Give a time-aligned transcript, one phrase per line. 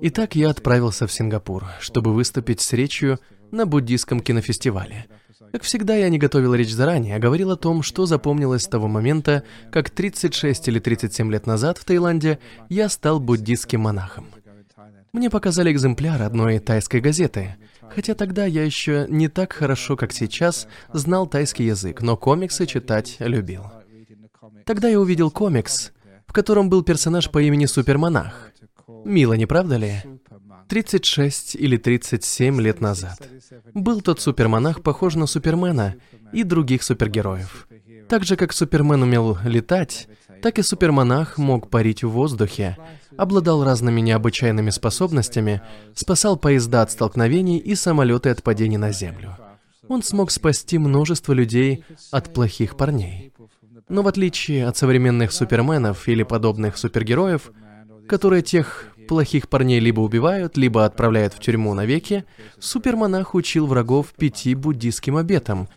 [0.00, 3.18] Итак, я отправился в Сингапур, чтобы выступить с речью
[3.50, 5.06] на буддийском кинофестивале.
[5.52, 8.86] Как всегда, я не готовил речь заранее, а говорил о том, что запомнилось с того
[8.86, 12.38] момента, как 36 или 37 лет назад в Таиланде
[12.68, 14.26] я стал буддийским монахом.
[15.12, 17.56] Мне показали экземпляр одной тайской газеты,
[17.88, 23.16] хотя тогда я еще не так хорошо, как сейчас, знал тайский язык, но комиксы читать
[23.20, 23.64] любил.
[24.66, 25.92] Тогда я увидел комикс,
[26.26, 28.52] в котором был персонаж по имени Супермонах.
[29.04, 30.02] Мило, не правда ли?
[30.68, 33.28] 36 или 37 лет назад.
[33.74, 35.94] Был тот супермонах похож на Супермена
[36.32, 37.68] и других супергероев.
[38.08, 40.08] Так же, как Супермен умел летать,
[40.42, 42.76] так и супермонах мог парить в воздухе,
[43.16, 45.60] обладал разными необычайными способностями,
[45.94, 49.36] спасал поезда от столкновений и самолеты от падений на землю.
[49.88, 53.32] Он смог спасти множество людей от плохих парней.
[53.88, 57.50] Но в отличие от современных суперменов или подобных супергероев,
[58.08, 62.24] которые тех плохих парней либо убивают, либо отправляют в тюрьму навеки,
[62.58, 65.68] супермонах учил врагов пяти буддийским обетам,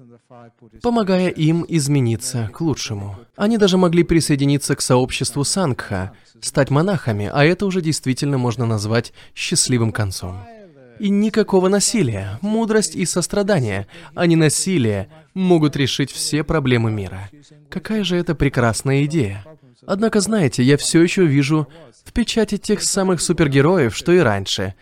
[0.81, 3.17] помогая им измениться к лучшему.
[3.35, 9.13] Они даже могли присоединиться к сообществу Сангха, стать монахами, а это уже действительно можно назвать
[9.35, 10.37] счастливым концом.
[10.99, 17.29] И никакого насилия, мудрость и сострадание, а не насилие, могут решить все проблемы мира.
[17.69, 19.43] Какая же это прекрасная идея.
[19.87, 21.67] Однако, знаете, я все еще вижу
[22.03, 24.75] в печати тех самых супергероев, что и раньше.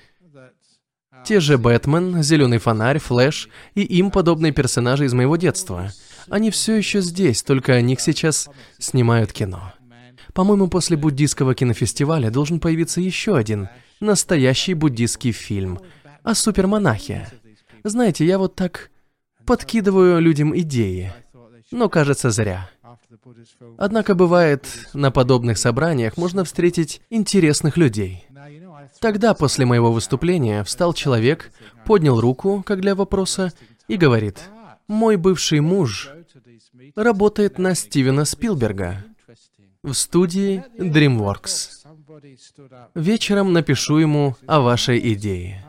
[1.25, 5.91] Те же Бэтмен, Зеленый фонарь, Флэш и им подобные персонажи из моего детства.
[6.29, 9.73] Они все еще здесь, только о них сейчас снимают кино.
[10.33, 15.79] По-моему, после буддийского кинофестиваля должен появиться еще один настоящий буддийский фильм
[16.23, 17.27] о супермонахе.
[17.83, 18.91] Знаете, я вот так
[19.45, 21.11] подкидываю людям идеи,
[21.71, 22.69] но кажется зря.
[23.77, 28.25] Однако бывает, на подобных собраниях можно встретить интересных людей.
[28.99, 31.51] Тогда, после моего выступления, встал человек,
[31.85, 33.53] поднял руку, как для вопроса,
[33.87, 34.39] и говорит,
[34.87, 36.09] «Мой бывший муж
[36.95, 39.05] работает на Стивена Спилберга
[39.83, 41.69] в студии DreamWorks.
[42.95, 45.65] Вечером напишу ему о вашей идее».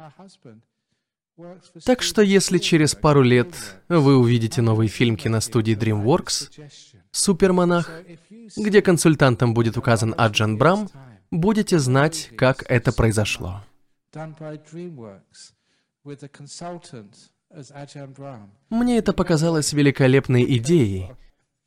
[1.84, 3.49] Так что если через пару лет
[3.89, 6.69] вы увидите новый фильм киностудии DreamWorks,
[7.12, 7.91] Супермонах,
[8.56, 10.89] где консультантом будет указан Аджан Брам,
[11.31, 13.62] будете знать, как это произошло.
[18.71, 21.11] Мне это показалось великолепной идеей,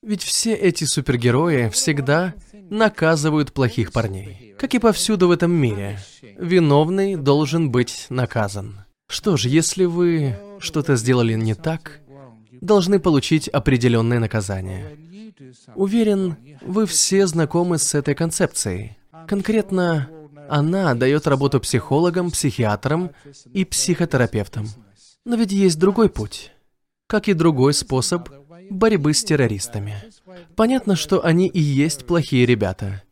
[0.01, 4.55] ведь все эти супергерои всегда наказывают плохих парней.
[4.59, 5.99] Как и повсюду в этом мире,
[6.37, 8.82] виновный должен быть наказан.
[9.07, 12.01] Что ж, если вы что-то сделали не так,
[12.61, 14.97] должны получить определенное наказание.
[15.75, 18.97] Уверен, вы все знакомы с этой концепцией.
[19.27, 20.09] Конкретно
[20.49, 23.11] она дает работу психологам, психиатрам
[23.53, 24.67] и психотерапевтам.
[25.25, 26.51] Но ведь есть другой путь,
[27.07, 28.29] как и другой способ
[28.69, 29.95] борьбы с террористами.
[30.55, 33.03] Понятно, что они и есть плохие ребята.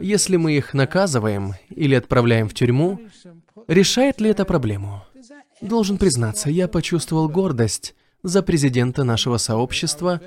[0.00, 3.00] Если мы их наказываем или отправляем в тюрьму,
[3.68, 5.04] решает ли это проблему?
[5.64, 10.20] Должен признаться, я почувствовал гордость за президента нашего сообщества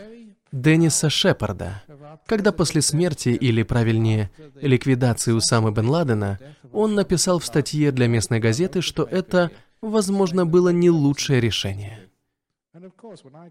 [0.52, 1.84] Денниса Шепарда,
[2.26, 6.40] когда после смерти, или правильнее, ликвидации Усамы бен Ладена,
[6.74, 12.07] он написал в статье для местной газеты, что это, возможно, было не лучшее решение.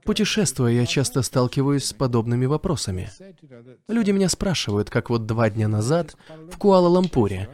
[0.05, 3.11] Путешествуя, я часто сталкиваюсь с подобными вопросами.
[3.89, 6.17] Люди меня спрашивают, как вот два дня назад
[6.51, 7.49] в Куала-Лампуре,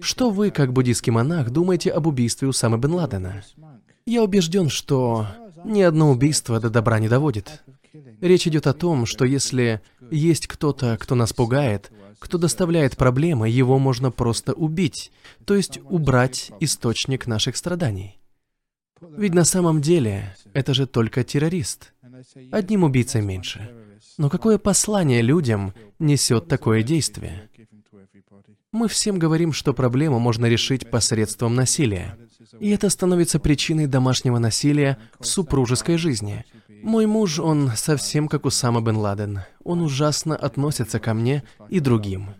[0.00, 3.42] что вы, как буддийский монах, думаете об убийстве Усамы бен Ладена?
[4.06, 5.26] Я убежден, что
[5.64, 7.62] ни одно убийство до добра не доводит.
[8.20, 9.80] Речь идет о том, что если
[10.10, 15.12] есть кто-то, кто нас пугает, кто доставляет проблемы, его можно просто убить,
[15.44, 18.18] то есть убрать источник наших страданий.
[19.00, 21.92] Ведь на самом деле это же только террорист.
[22.50, 23.70] Одним убийцей меньше.
[24.18, 27.50] Но какое послание людям несет такое действие?
[28.72, 32.18] Мы всем говорим, что проблему можно решить посредством насилия.
[32.60, 36.44] И это становится причиной домашнего насилия в супружеской жизни–
[36.82, 39.40] мой муж, он совсем как Усама бен Ладен.
[39.64, 42.30] Он ужасно относится ко мне и другим.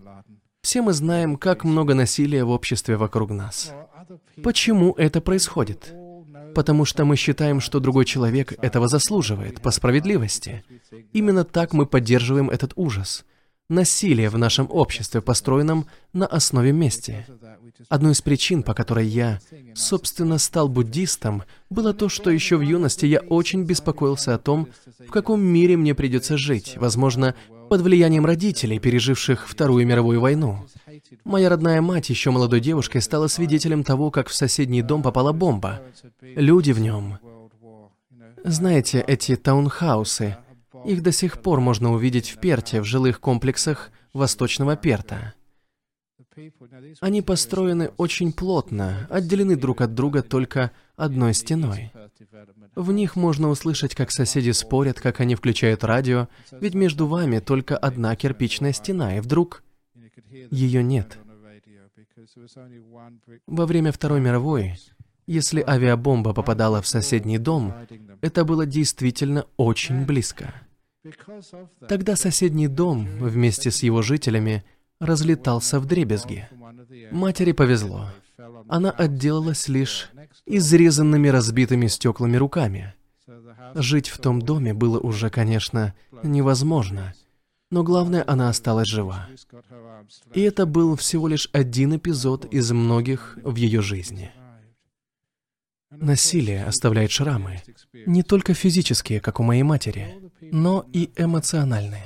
[0.63, 3.73] Все мы знаем, как много насилия в обществе вокруг нас.
[4.45, 5.93] Почему это происходит?
[6.57, 10.65] Потому что мы считаем, что другой человек этого заслуживает, по справедливости.
[11.13, 13.27] Именно так мы поддерживаем этот ужас–
[13.69, 17.27] насилие в нашем обществе, построенном на основе мести.
[17.89, 19.41] Одной из причин, по которой я,
[19.75, 24.69] собственно, стал буддистом, было то, что еще в юности я очень беспокоился о том,
[25.07, 26.77] в каком мире мне придется жить.
[26.77, 27.35] Возможно,
[27.69, 30.67] под влиянием родителей, переживших Вторую мировую войну.
[31.25, 35.83] Моя родная мать, еще молодой девушкой, стала свидетелем того, как в соседний дом попала бомба.
[36.21, 37.19] Люди в нем.
[38.45, 40.37] Знаете, эти таунхаусы,
[40.85, 45.35] их до сих пор можно увидеть в Перте, в жилых комплексах Восточного Перта.
[47.01, 51.93] Они построены очень плотно, отделены друг от друга только одной стеной.
[52.75, 57.77] В них можно услышать, как соседи спорят, как они включают радио, ведь между вами только
[57.77, 59.63] одна кирпичная стена, и вдруг
[60.31, 61.19] ее нет.
[63.47, 64.75] Во время Второй мировой,
[65.27, 67.75] если авиабомба попадала в соседний дом,
[68.21, 70.55] это было действительно очень близко.
[71.89, 74.65] Тогда соседний дом вместе с его жителями
[75.01, 76.49] разлетался в дребезги.
[77.11, 78.11] Матери повезло.
[78.69, 80.11] Она отделалась лишь
[80.47, 82.95] изрезанными разбитыми стеклами руками.
[83.75, 87.15] Жить в том доме было уже, конечно, невозможно,
[87.71, 89.29] но главное, она осталась жива.
[90.35, 94.31] И это был всего лишь один эпизод из многих в ее жизни.
[95.91, 97.63] Насилие оставляет шрамы,
[98.07, 102.05] не только физические, как у моей матери, но и эмоциональные.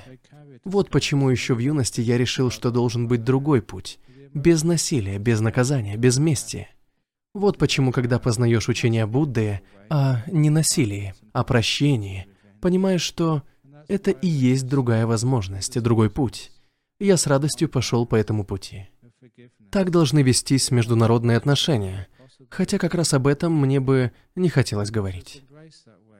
[0.64, 3.98] Вот почему еще в юности я решил, что должен быть другой путь.
[4.32, 6.68] Без насилия, без наказания, без мести.
[7.34, 12.26] Вот почему, когда познаешь учение Будды о ненасилии, о прощении,
[12.60, 13.42] понимаешь, что
[13.90, 16.52] это и есть другая возможность, другой путь.
[17.00, 18.88] Я с радостью пошел по этому пути.
[19.70, 22.06] Так должны вестись международные отношения,
[22.50, 25.42] хотя как раз об этом мне бы не хотелось говорить.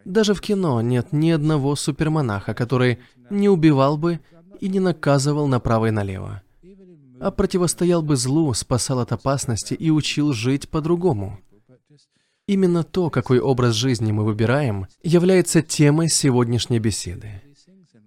[0.05, 2.99] Даже в кино нет ни одного супермонаха, который
[3.31, 4.19] не убивал бы
[4.59, 6.43] и не наказывал направо и налево,
[7.21, 11.39] а противостоял бы злу, спасал от опасности и учил жить по-другому.
[12.49, 17.43] Именно то, какой образ жизни мы выбираем, является темой сегодняшней беседы.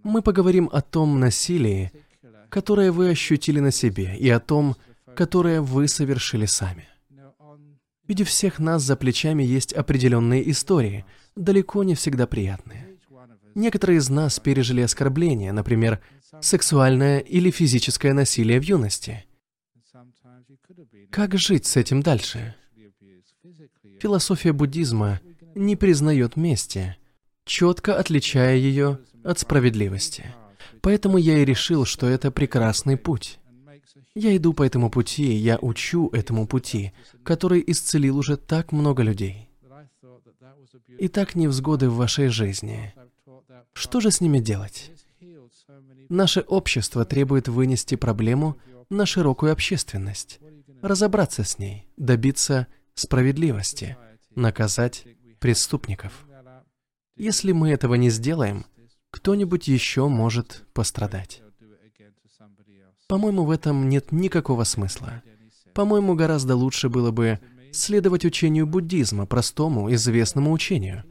[0.04, 1.92] Мы поговорим о том насилии,
[2.50, 4.76] которое вы ощутили на себе, и о том,
[5.16, 6.88] которое вы совершили сами.
[8.08, 11.06] Ведь у всех нас за плечами есть определенные истории,
[11.36, 12.98] далеко не всегда приятные.
[13.56, 16.02] Некоторые из нас пережили оскорбления, например,
[16.42, 19.26] сексуальное или физическое насилие в юности.
[21.12, 22.56] Как жить с этим дальше?
[24.02, 25.22] Философия буддизма
[25.56, 26.98] не признает мести,
[27.46, 30.26] четко отличая ее от справедливости.
[30.82, 33.40] Поэтому я и решил, что это прекрасный путь.
[34.16, 36.94] Я иду по этому пути, я учу этому пути,
[37.24, 39.50] который исцелил уже так много людей.
[41.00, 42.94] И так невзгоды в вашей жизни.
[43.74, 44.92] Что же с ними делать?
[46.10, 48.58] Наше общество требует вынести проблему
[48.90, 50.40] на широкую общественность,
[50.82, 53.98] разобраться с ней, добиться справедливости,
[54.36, 55.08] наказать
[55.40, 56.28] преступников.
[57.16, 58.66] Если мы этого не сделаем,
[59.14, 61.44] кто-нибудь еще может пострадать.
[63.08, 65.22] По-моему, в этом нет никакого смысла.
[65.76, 67.40] По-моему, гораздо лучше было бы
[67.72, 71.04] следовать учению буддизма, простому, известному учению.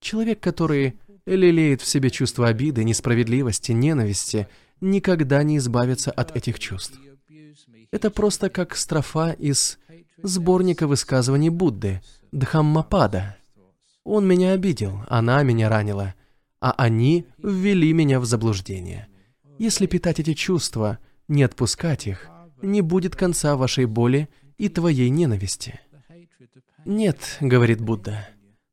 [0.00, 4.48] Человек, который лелеет в себе чувство обиды, несправедливости, ненависти,
[4.80, 6.98] никогда не избавится от этих чувств.
[7.90, 9.78] Это просто как строфа из
[10.22, 12.00] сборника высказываний Будды,
[12.32, 13.36] Дхаммапада.
[14.04, 16.14] Он меня обидел, она меня ранила,
[16.62, 19.08] а они ввели меня в заблуждение.
[19.58, 20.98] Если питать эти чувства,
[21.28, 22.30] не отпускать их,
[22.62, 25.78] не будет конца вашей боли и твоей ненависти.
[26.86, 28.26] Нет, говорит Будда,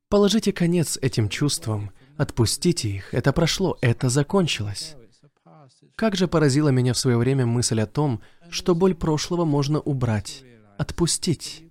[0.07, 4.97] положите конец этим чувствам Отпустите их, это прошло, это закончилось.
[5.95, 10.43] Как же поразила меня в свое время мысль о том, что боль прошлого можно убрать,
[10.77, 11.63] отпустить.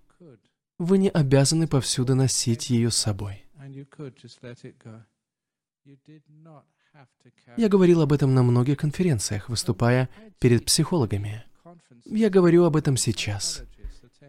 [0.79, 3.45] Вы не обязаны повсюду носить ее с собой.
[7.57, 11.45] Я говорил об этом на многих конференциях, выступая перед психологами.
[12.05, 13.63] Я говорю об этом сейчас.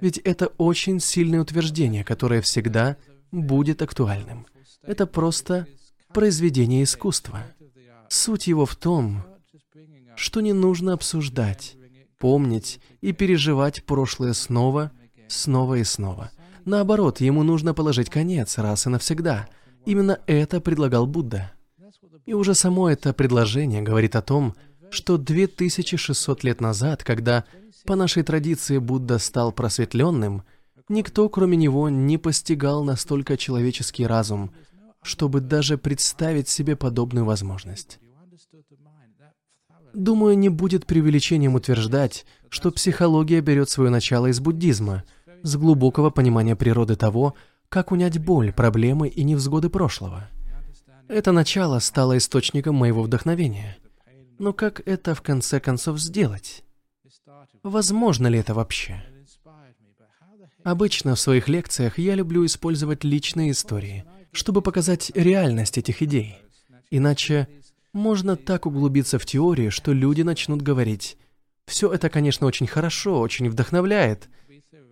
[0.01, 2.97] Ведь это очень сильное утверждение, которое всегда
[3.31, 4.45] будет актуальным.
[4.83, 5.67] Это просто
[6.13, 7.43] произведение искусства.
[8.07, 9.23] Суть его в том,
[10.15, 11.75] что не нужно обсуждать,
[12.17, 14.91] помнить и переживать прошлое снова,
[15.27, 16.31] снова и снова.
[16.65, 19.47] Наоборот, ему нужно положить конец раз и навсегда.
[19.85, 21.51] Именно это предлагал Будда.
[22.25, 24.55] И уже само это предложение говорит о том,
[24.91, 27.45] что 2600 лет назад, когда
[27.85, 30.43] по нашей традиции Будда стал просветленным,
[30.89, 34.51] никто, кроме него, не постигал настолько человеческий разум,
[35.01, 37.99] чтобы даже представить себе подобную возможность.
[39.93, 45.03] Думаю, не будет преувеличением утверждать, что психология берет свое начало из буддизма,
[45.41, 47.33] с глубокого понимания природы того,
[47.69, 50.27] как унять боль, проблемы и невзгоды прошлого.
[51.07, 53.77] Это начало стало источником моего вдохновения.
[54.37, 56.63] Но как это в конце концов сделать?
[57.63, 59.03] Возможно ли это вообще?
[60.63, 66.37] Обычно в своих лекциях я люблю использовать личные истории, чтобы показать реальность этих идей.
[66.91, 67.47] Иначе
[67.93, 71.17] можно так углубиться в теорию, что люди начнут говорить,
[71.65, 74.27] «Все это, конечно, очень хорошо, очень вдохновляет,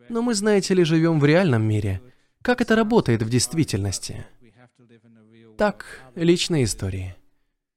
[0.09, 2.01] но мы, знаете ли, живем в реальном мире.
[2.47, 4.25] Как это работает в действительности?»
[5.57, 5.85] Так,
[6.15, 7.13] личные истории.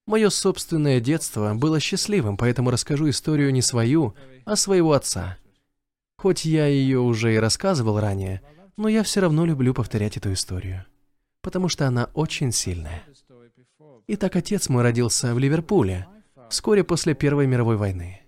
[0.06, 5.38] Мое собственное детство было счастливым, поэтому расскажу историю не свою, а своего отца.
[6.18, 8.42] Хоть я ее уже и рассказывал ранее,
[8.76, 10.86] но я все равно люблю повторять эту историю,
[11.40, 13.02] потому что она очень сильная.
[14.06, 16.06] Итак, отец мой родился в Ливерпуле,
[16.48, 18.20] вскоре после Первой мировой войны.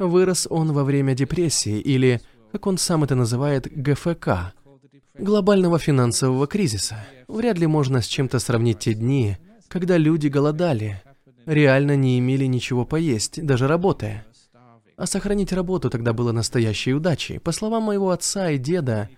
[0.00, 4.55] Вырос он во время депрессии, или, как он сам это называет, ГФК,
[5.18, 6.96] глобального финансового кризиса.
[7.28, 9.36] Вряд ли можно с чем-то сравнить те дни,
[9.68, 11.02] когда люди голодали,
[11.46, 14.26] реально не имели ничего поесть, даже работая.
[14.96, 17.38] А сохранить работу тогда было настоящей удачей.
[17.38, 19.10] По словам моего отца и деда,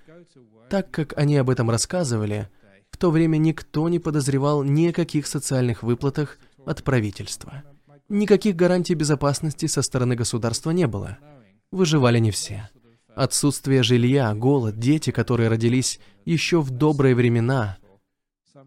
[0.68, 2.48] так как они об этом рассказывали,
[2.90, 7.62] в то время никто не подозревал ни о каких социальных выплатах от правительства.
[8.08, 11.18] Никаких гарантий безопасности со стороны государства не было.
[11.70, 12.70] Выживали не все.
[13.18, 17.76] Отсутствие жилья, голод, дети, которые родились еще в добрые времена.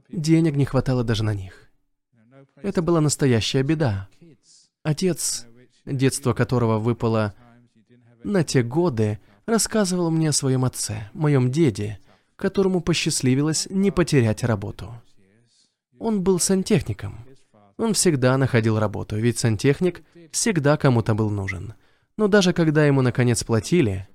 [0.09, 1.71] Денег не хватало даже на них.
[2.57, 4.09] Это была настоящая беда.
[4.83, 5.45] Отец,
[5.85, 7.33] детство которого выпало
[8.25, 12.01] на те годы, рассказывал мне о своем отце, моем деде,
[12.35, 14.93] которому посчастливилось не потерять работу.
[15.97, 17.25] Он был сантехником.
[17.77, 21.73] Он всегда находил работу, ведь сантехник всегда кому-то был нужен.
[22.17, 24.09] Но даже когда ему наконец платили,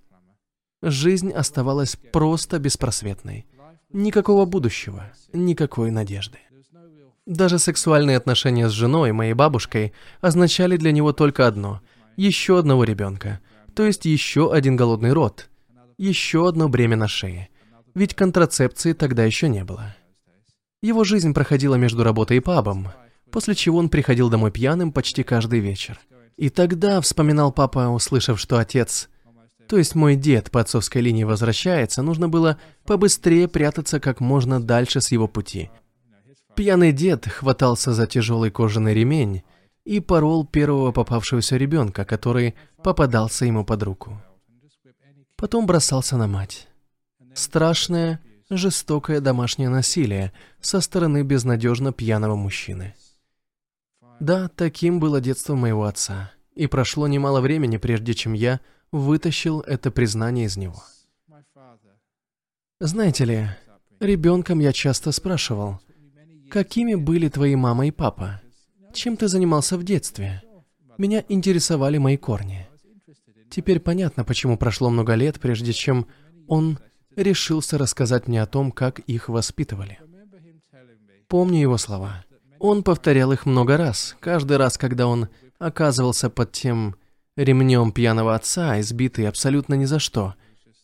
[0.91, 3.47] жизнь оставалась просто беспросветной.
[3.93, 6.39] Никакого будущего, никакой надежды.
[7.27, 11.81] Даже сексуальные отношения с женой, моей бабушкой, означали для него только одно–
[12.17, 13.41] еще одного ребенка,
[13.75, 15.51] то есть еще один голодный род,
[15.99, 17.51] еще одно бремя на шее.
[17.95, 19.95] Ведь контрацепции тогда еще не было.
[20.83, 22.89] Его жизнь проходила между работой и пабом,
[23.31, 26.01] после чего он приходил домой пьяным почти каждый вечер.
[26.37, 29.09] И тогда, вспоминал папа, услышав, что отец
[29.69, 35.01] то есть мой дед по отцовской линии возвращается, нужно было побыстрее прятаться как можно дальше
[35.01, 35.71] с его пути.
[36.55, 39.43] Пьяный дед хватался за тяжелый кожаный ремень
[39.85, 44.23] и порол первого попавшегося ребенка, который попадался ему под руку.
[45.37, 46.69] Потом бросался на мать.
[47.35, 52.95] Страшное, жестокое домашнее насилие со стороны безнадежно пьяного мужчины.
[54.19, 56.33] Да, таким было детство моего отца.
[56.55, 58.61] И прошло немало времени, прежде чем я
[58.93, 60.83] вытащил это признание из него.
[62.81, 63.49] Знаете ли,
[64.01, 65.81] ребенком я часто спрашивал,
[66.51, 68.41] какими были твои мама и папа?
[68.93, 70.43] Чем ты занимался в детстве?
[70.99, 72.67] Меня интересовали мои корни.
[73.51, 76.07] Теперь понятно, почему прошло много лет, прежде чем
[76.49, 76.79] он
[77.15, 79.99] решился рассказать мне о том, как их воспитывали.
[81.29, 82.25] Помню его слова.
[82.59, 85.29] Он повторял их много раз, каждый раз, когда он
[85.59, 86.97] оказывался под тем
[87.37, 90.35] ремнем пьяного отца, избитый абсолютно ни за что,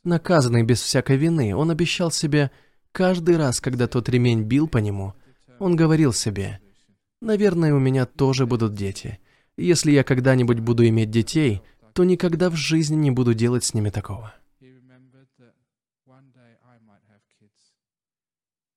[0.04, 2.50] наказанный без всякой вины, он обещал себе,
[2.92, 5.14] каждый раз, когда тот ремень бил по нему,
[5.58, 6.60] он говорил себе,
[7.20, 9.18] «Наверное, у меня тоже будут дети.
[9.56, 13.90] Если я когда-нибудь буду иметь детей, то никогда в жизни не буду делать с ними
[13.90, 14.34] такого».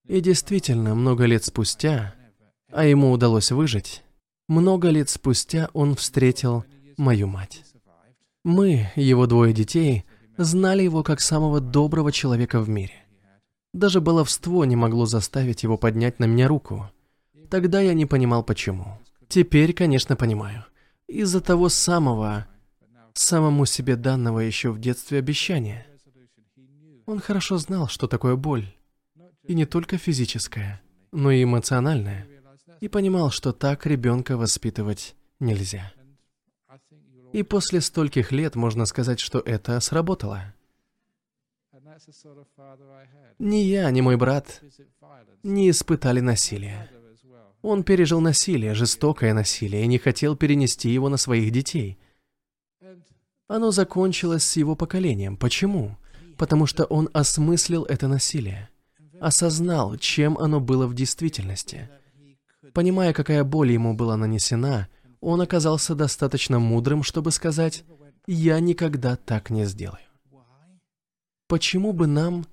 [0.08, 2.14] И действительно, много лет спустя,
[2.72, 4.04] а ему удалось выжить,
[4.48, 6.64] много лет спустя он встретил
[6.98, 7.64] мою мать.
[8.44, 10.06] Мы, его двое детей,
[10.38, 12.94] знали его как самого доброго человека в мире.
[13.74, 16.90] Даже баловство не могло заставить его поднять на меня руку.
[17.50, 19.00] Тогда я не понимал, почему.
[19.28, 20.66] Теперь, конечно, понимаю.
[21.08, 22.48] Из-за того самого,
[23.14, 25.86] самому себе данного еще в детстве обещания.
[27.06, 28.74] Он хорошо знал, что такое боль.
[29.44, 32.28] И не только физическая, но и эмоциональная.
[32.82, 35.92] И понимал, что так ребенка воспитывать нельзя.
[37.36, 40.54] И после стольких лет можно сказать, что это сработало.
[43.40, 44.62] Ни я, ни мой брат
[45.44, 46.90] не испытали насилия.
[47.62, 52.00] Он пережил насилие, жестокое насилие, и не хотел перенести его на своих детей.
[53.50, 55.36] Оно закончилось с его поколением.
[55.36, 55.98] Почему?
[56.38, 58.70] Потому что он осмыслил это насилие,
[59.20, 61.90] осознал, чем оно было в действительности.
[62.74, 64.88] Понимая, какая боль ему была нанесена,
[65.22, 67.84] он оказался достаточно мудрым, чтобы сказать,
[68.28, 70.00] «Я никогда так не сделаю».
[71.48, 72.46] Почему бы нам,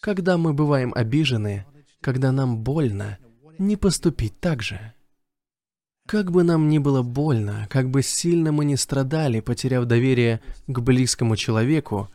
[0.00, 1.66] когда мы бываем обижены,
[2.00, 3.18] когда нам больно,
[3.58, 4.92] не поступить так же?
[6.06, 10.80] Как бы нам ни было больно, как бы сильно мы ни страдали, потеряв доверие к
[10.80, 12.10] близкому человеку,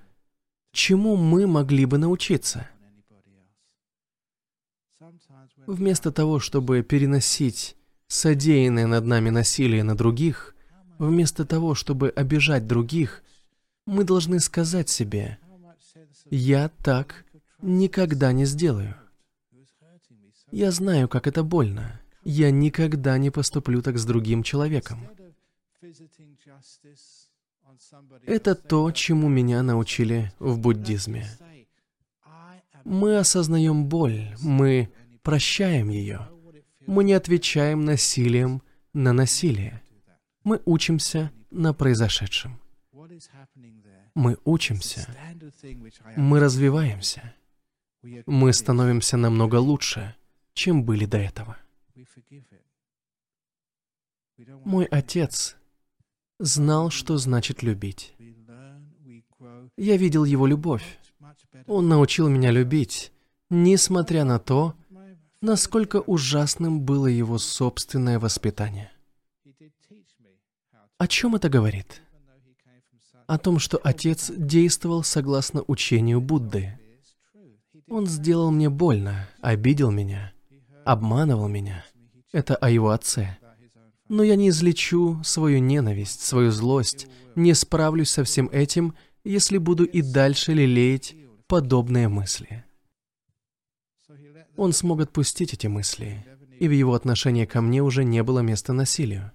[0.74, 2.68] чему мы могли бы научиться?
[5.66, 10.56] Вместо того, чтобы переносить содеянное над нами насилие на других,
[10.98, 13.24] вместо того, чтобы обижать других,
[13.86, 15.38] мы должны сказать себе,
[16.30, 17.26] «Я так
[17.62, 18.96] никогда не сделаю».
[20.52, 22.00] Я знаю, как это больно.
[22.24, 25.08] Я никогда не поступлю так с другим человеком.
[28.26, 31.28] Это то, чему меня научили в буддизме.
[32.84, 34.92] Мы осознаем боль, мы
[35.24, 36.30] прощаем ее.
[36.88, 38.62] Мы не отвечаем насилием
[38.94, 39.82] на насилие.
[40.44, 42.60] Мы учимся на произошедшем.
[44.14, 45.08] Мы учимся.
[46.16, 47.34] Мы развиваемся.
[48.26, 50.16] Мы становимся намного лучше,
[50.54, 51.58] чем были до этого.
[54.64, 55.58] Мой отец
[56.40, 58.16] знал, что значит любить.
[59.78, 61.00] Я видел его любовь.
[61.68, 63.12] Он научил меня любить,
[63.50, 64.76] несмотря на то,
[65.42, 68.92] насколько ужасным было его собственное воспитание.
[70.98, 72.02] О чем это говорит?
[73.28, 76.80] О том, что отец действовал согласно учению Будды.
[77.88, 80.34] Он сделал мне больно, обидел меня,
[80.86, 81.86] обманывал меня.
[82.32, 83.38] Это о его отце.
[84.08, 89.86] Но я не излечу свою ненависть, свою злость, не справлюсь со всем этим, если буду
[89.86, 91.16] и дальше лелеять
[91.48, 92.65] подобные мысли.
[94.58, 96.26] Он смог отпустить эти мысли,
[96.60, 99.32] и в его отношении ко мне уже не было места насилию.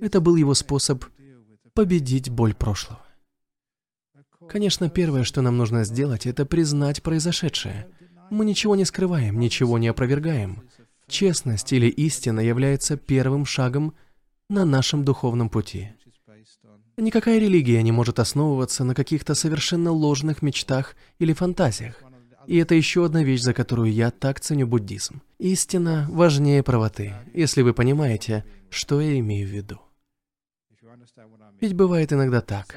[0.00, 1.04] Это был его способ
[1.74, 3.02] победить боль прошлого.
[4.48, 7.88] Конечно, первое, что нам нужно сделать, это признать произошедшее.
[8.30, 10.68] Мы ничего не скрываем, ничего не опровергаем.
[11.08, 13.94] Честность или истина является первым шагом
[14.48, 15.90] на нашем духовном пути.
[16.96, 22.02] Никакая религия не может основываться на каких-то совершенно ложных мечтах или фантазиях.
[22.46, 25.20] И это еще одна вещь, за которую я так ценю буддизм.
[25.38, 29.80] Истина важнее правоты, если вы понимаете, что я имею в виду.
[31.60, 32.76] Ведь бывает иногда так.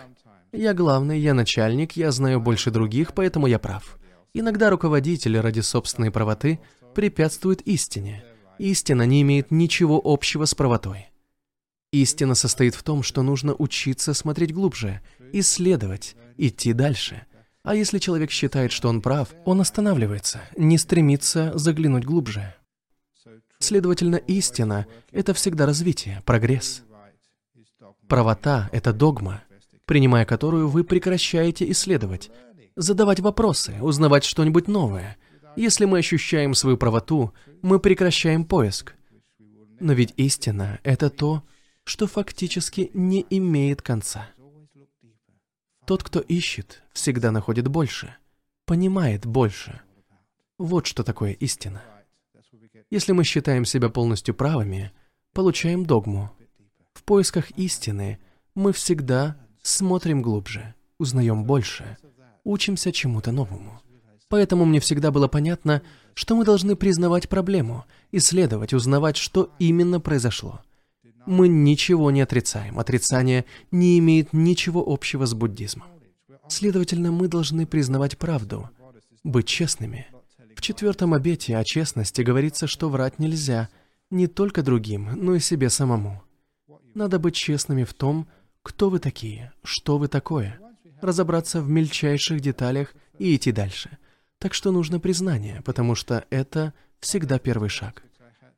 [0.51, 3.99] Я главный, я начальник, я знаю больше других, поэтому я прав.
[4.33, 6.59] Иногда руководитель ради собственной правоты
[6.95, 8.23] препятствует истине.
[8.57, 11.09] Истина не имеет ничего общего с правотой.
[11.91, 15.01] Истина состоит в том, что нужно учиться смотреть глубже,
[15.33, 17.25] исследовать, идти дальше.
[17.63, 22.55] А если человек считает, что он прав, он останавливается, не стремится заглянуть глубже.
[23.59, 26.83] Следовательно, истина— это всегда развитие, прогресс.
[28.07, 29.43] Правота— это догма,
[29.85, 32.31] принимая которую вы прекращаете исследовать,
[32.77, 35.17] задавать вопросы, узнавать что-нибудь новое.
[35.57, 38.95] Если мы ощущаем свою правоту, мы прекращаем поиск.
[39.81, 41.43] Но ведь истина— это то,
[41.83, 44.29] что фактически не имеет конца.
[45.89, 48.15] Тот, кто ищет, всегда находит больше,
[48.67, 49.81] понимает больше.
[50.59, 51.81] Вот что такое истина.
[52.91, 54.91] Если мы считаем себя полностью правыми,
[55.33, 56.29] получаем догму.
[56.93, 58.19] В поисках истины
[58.53, 61.97] мы всегда смотрим глубже, узнаем больше,
[62.43, 63.81] учимся чему-то новому.
[64.27, 65.81] Поэтому мне всегда было понятно,
[66.13, 70.61] что мы должны признавать проблему, исследовать, узнавать, что именно произошло.
[71.29, 72.79] Мы ничего не отрицаем.
[72.79, 75.87] Отрицание не имеет ничего общего с буддизмом.
[76.47, 78.67] Следовательно, мы должны признавать правду,
[79.23, 80.07] быть честными.
[80.55, 83.69] В четвертом обете о честности говорится, что врать нельзя
[84.09, 86.23] не только другим, но и себе самому.
[86.95, 88.27] Надо быть честными в том,
[88.63, 90.59] кто вы такие, что вы такое,
[90.99, 93.99] разобраться в мельчайших деталях и идти дальше.
[94.39, 98.01] Так что нужно признание, потому что это всегда первый шаг.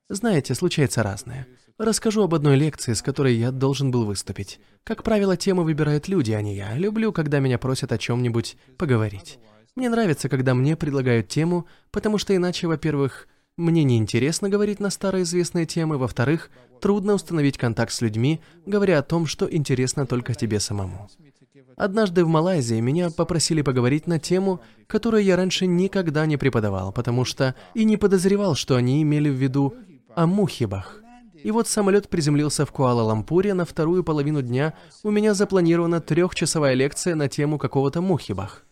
[0.07, 1.47] Знаете, случается разное.
[1.81, 4.59] Расскажу об одной лекции, с которой я должен был выступить.
[4.83, 6.77] Как правило, темы выбирают люди, а не я.
[6.77, 9.39] Люблю, когда меня просят о чем-нибудь поговорить.
[9.75, 14.91] Мне нравится, когда мне предлагают тему, потому что иначе, во-первых, мне не интересно говорить на
[14.91, 20.59] староизвестные темы, во-вторых, трудно установить контакт с людьми, говоря о том, что интересно только тебе
[20.59, 21.09] самому.
[21.77, 27.25] Однажды в Малайзии меня попросили поговорить на тему, которую я раньше никогда не преподавал, потому
[27.25, 29.73] что и не подозревал, что они имели в виду
[30.13, 31.00] о мухибах.
[31.43, 34.73] И вот самолет приземлился в Куала-Лампуре, на вторую половину дня
[35.03, 38.63] у меня запланирована трехчасовая лекция на тему какого-то мухибах.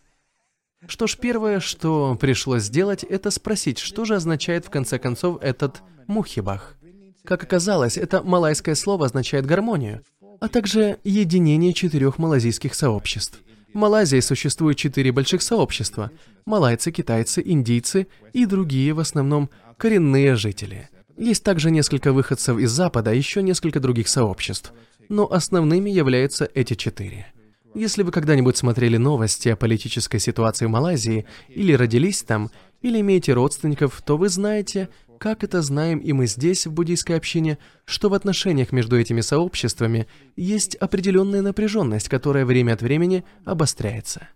[0.88, 5.82] Что ж, первое, что пришлось сделать, это спросить, что же означает в конце концов этот
[6.08, 6.77] мухибах.
[7.25, 10.01] Как оказалось, это малайское слово означает гармонию,
[10.39, 13.39] а также единение четырех малазийских сообществ.
[13.73, 16.10] В Малайзии существует четыре больших сообщества–
[16.45, 23.13] малайцы, китайцы, индийцы и другие, в основном, коренные жители– Есть также несколько выходцев из Запада,
[23.13, 24.71] еще несколько других сообществ,
[25.10, 27.27] но основными являются эти четыре.
[27.75, 32.49] Если вы когда-нибудь смотрели новости о политической ситуации в Малайзии, или родились там,
[32.82, 37.58] или имеете родственников, то вы знаете, как это знаем и мы здесь, в буддийской общине,
[37.84, 44.29] что в отношениях между этими сообществами есть определенная напряженность, которая время от времени обостряется.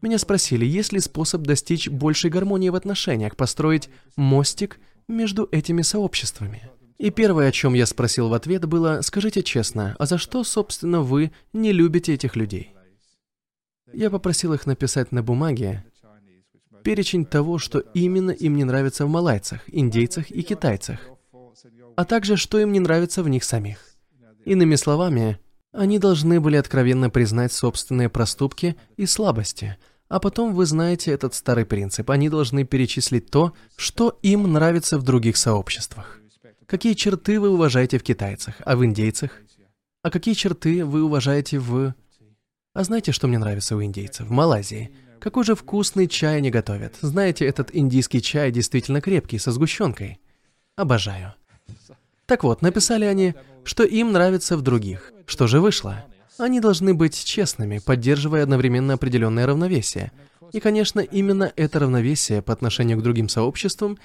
[0.00, 6.70] Меня спросили, есть ли способ достичь большей гармонии в отношениях, построить мостик между этими сообществами.
[6.98, 11.00] И первое, о чем я спросил в ответ, было, скажите честно, а за что, собственно,
[11.00, 12.74] вы не любите этих людей?
[13.92, 15.84] Я попросил их написать на бумаге
[16.82, 21.00] перечень того, что именно им не нравится в малайцах, индейцах и китайцах,
[21.96, 23.78] а также что им не нравится в них самих.
[24.44, 25.38] Иными словами,
[25.72, 29.76] они должны были откровенно признать собственные проступки и слабости,
[30.12, 32.10] а потом вы знаете этот старый принцип.
[32.10, 36.20] Они должны перечислить то, что им нравится в других сообществах.
[36.66, 39.30] Какие черты вы уважаете в китайцах, а в индейцах?
[40.02, 41.94] А какие черты вы уважаете в...
[42.74, 44.26] А знаете, что мне нравится у индейцев?
[44.26, 44.94] В Малайзии.
[45.18, 46.96] Какой же вкусный чай они готовят.
[47.00, 50.20] Знаете, этот индийский чай действительно крепкий, со сгущенкой.
[50.76, 51.32] Обожаю.
[52.26, 55.10] Так вот, написали они, что им нравится в других.
[55.24, 56.04] Что же вышло?
[56.38, 60.12] Они должны быть честными, поддерживая одновременно определенное равновесие.
[60.52, 63.98] И, конечно, именно это равновесие по отношению к другим сообществам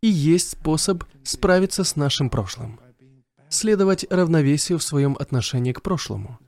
[0.00, 2.80] и есть способ справиться с нашим прошлым.
[3.48, 6.38] Следовать равновесию в своем отношении к прошлому.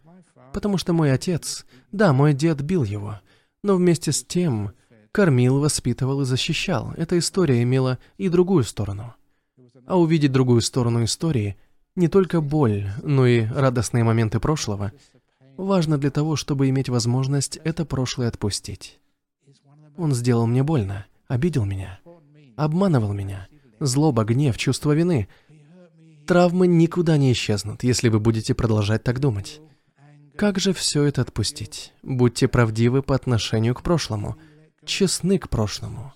[0.53, 3.21] Потому что мой отец, да, мой дед бил его,
[3.63, 4.73] но вместе с тем
[5.13, 6.93] кормил, воспитывал и защищал.
[6.97, 9.15] Эта история имела и другую сторону.
[9.87, 11.57] А увидеть другую сторону истории
[11.95, 14.93] не только боль, но и радостные моменты прошлого
[15.57, 18.99] важно для того, чтобы иметь возможность это прошлое отпустить.
[19.97, 22.01] Он сделал мне больно, обидел меня,
[22.57, 23.49] обманывал меня.
[23.81, 25.29] Злоба, гнев, чувство вины.
[26.27, 29.61] Травмы никуда не исчезнут, если вы будете продолжать так думать.
[30.37, 31.93] Как же все это отпустить?
[32.03, 34.37] Будьте правдивы по отношению к прошлому,
[34.85, 36.13] честны к прошлому.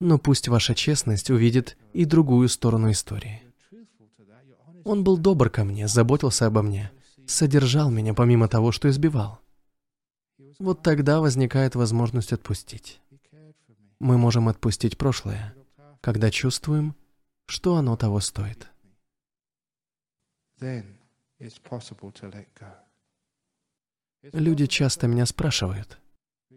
[0.00, 3.42] Но пусть ваша честность увидит и другую сторону истории.
[4.84, 6.90] Он был добр ко мне, заботился обо мне,
[7.26, 9.40] содержал меня помимо того, что избивал.
[10.58, 13.00] Вот тогда возникает возможность отпустить.
[13.98, 15.54] Мы можем отпустить прошлое,
[16.00, 16.94] когда чувствуем,
[17.46, 18.68] что оно того стоит.
[24.32, 25.98] Люди часто меня спрашивают,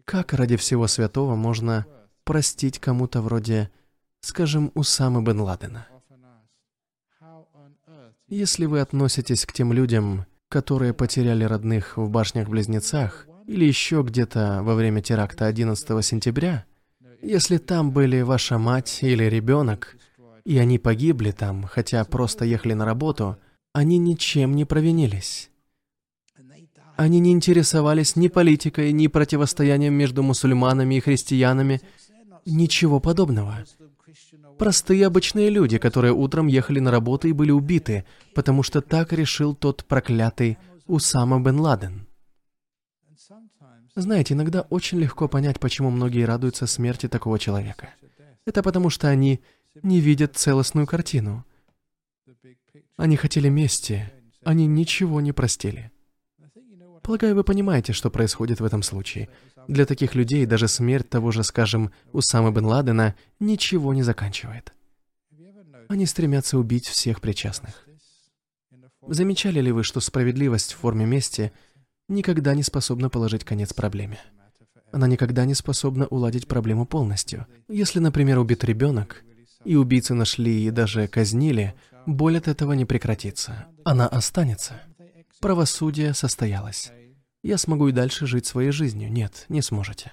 [0.05, 1.85] как ради всего святого можно
[2.23, 3.71] простить кому-то вроде,
[4.21, 5.87] скажем, Усамы бен Ладена?
[8.27, 14.75] Если вы относитесь к тем людям, которые потеряли родных в башнях-близнецах или еще где-то во
[14.75, 16.65] время теракта 11 сентября,
[17.21, 19.97] если там были ваша мать или ребенок,
[20.45, 23.37] и они погибли там, хотя просто ехали на работу,
[23.73, 25.49] они ничем не провинились.
[26.95, 31.79] Они не интересовались ни политикой, ни противостоянием между мусульманами и христианами.
[32.45, 33.65] Ничего подобного.
[34.57, 39.55] Простые обычные люди, которые утром ехали на работу и были убиты, потому что так решил
[39.55, 42.07] тот проклятый Усама бен Ладен.
[43.95, 47.93] Знаете, иногда очень легко понять, почему многие радуются смерти такого человека.
[48.45, 49.41] Это потому, что они
[49.83, 51.45] не видят целостную картину.
[52.95, 54.11] Они хотели мести,
[54.43, 55.91] они ничего не простили.
[57.07, 59.29] Полагаю, вы понимаете, что происходит в этом случае.
[59.69, 64.73] Для таких людей даже смерть того же, скажем, Усамы бен Ладена ничего не заканчивает.
[65.87, 67.87] Они стремятся убить всех причастных.
[69.07, 71.53] Замечали ли вы, что справедливость в форме мести
[72.09, 74.19] никогда не способна положить конец проблеме?
[74.91, 77.47] Она никогда не способна уладить проблему полностью.
[77.69, 79.23] Если, например, убит ребенок,
[79.63, 81.73] и убийцы нашли и даже казнили,
[82.05, 83.67] боль от этого не прекратится.
[83.85, 84.81] Она останется.
[85.39, 86.91] Правосудие состоялось.
[87.47, 89.09] Я смогу и дальше жить своей жизнью.
[89.09, 90.11] Нет, не сможете.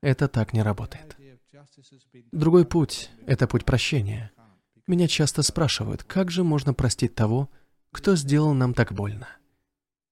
[0.00, 1.16] Это так не работает.
[2.32, 4.32] Другой путь— это путь прощения.
[4.88, 7.48] Меня часто спрашивают, как же можно простить того,
[7.92, 9.28] кто сделал нам так больно?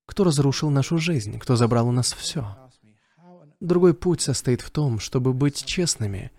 [0.06, 1.36] Кто разрушил нашу жизнь?
[1.40, 2.56] Кто забрал у нас все?
[3.58, 6.30] Другой путь состоит в том, чтобы быть честными,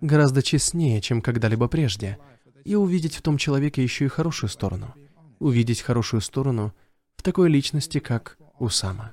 [0.00, 2.18] гораздо честнее, чем когда-либо прежде,
[2.64, 4.94] и увидеть в том человеке еще и хорошую сторону.
[5.40, 6.72] Увидеть хорошую сторону—
[7.16, 9.12] в такой личности, как Усама.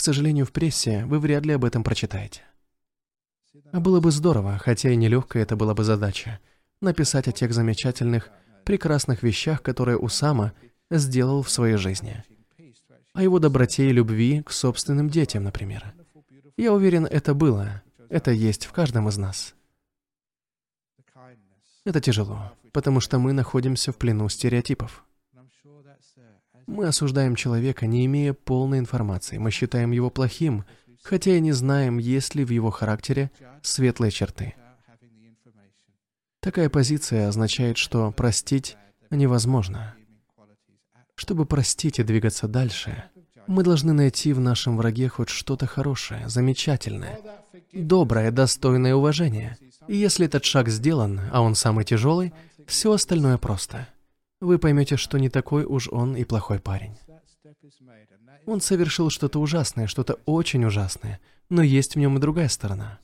[0.00, 2.40] К сожалению, в прессе вы вряд ли об этом прочитаете.
[3.70, 6.40] А было бы здорово, хотя и нелегкая это была бы задача,
[6.80, 8.30] написать о тех замечательных,
[8.64, 10.54] прекрасных вещах, которые Усама
[10.90, 12.24] сделал в своей жизни.
[13.12, 15.92] О его доброте и любви к собственным детям, например.
[16.56, 19.54] Я уверен, это было, это есть в каждом из нас.
[21.84, 25.04] Это тяжело, потому что мы находимся в плену стереотипов.
[26.70, 29.38] Мы осуждаем человека, не имея полной информации.
[29.38, 30.64] Мы считаем его плохим,
[31.02, 34.54] хотя и не знаем, есть ли в его характере светлые черты.
[36.38, 38.76] Такая позиция означает, что простить
[39.10, 39.96] невозможно.
[41.16, 43.04] Чтобы простить и двигаться дальше,
[43.48, 47.18] мы должны найти в нашем враге хоть что-то хорошее, замечательное,
[47.72, 49.58] доброе, достойное уважения.
[49.88, 52.32] И если этот шаг сделан, а он самый тяжелый,
[52.68, 53.88] все остальное просто.
[54.40, 56.96] Вы поймете, что не такой уж он и плохой парень.
[58.46, 62.98] Он совершил что-то ужасное, что-то очень ужасное, но есть в нем и другая сторона.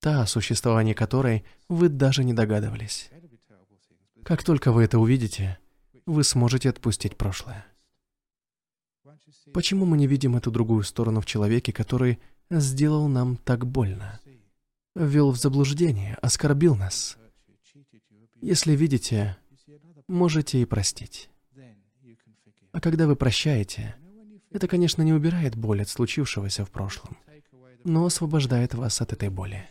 [0.00, 3.10] Та, о существовании которой вы даже не догадывались.
[4.24, 5.58] Как только вы это увидите,
[6.06, 7.64] вы сможете отпустить прошлое.
[9.52, 12.18] Почему мы не видим эту другую сторону в человеке, который
[12.50, 14.20] сделал нам так больно?
[14.94, 17.16] Ввел в заблуждение, оскорбил нас.
[18.40, 19.36] Если видите,
[20.08, 21.30] можете и простить.
[22.72, 23.96] А когда вы прощаете,
[24.50, 27.16] это, конечно, не убирает боль от случившегося в прошлом,
[27.84, 29.68] но освобождает вас от этой боли.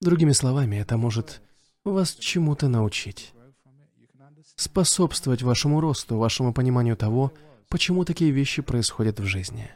[0.00, 1.40] Другими словами, это может
[1.84, 3.32] вас чему-то научить,
[4.56, 7.32] способствовать вашему росту, вашему пониманию того,
[7.68, 9.70] почему такие вещи происходят в жизни.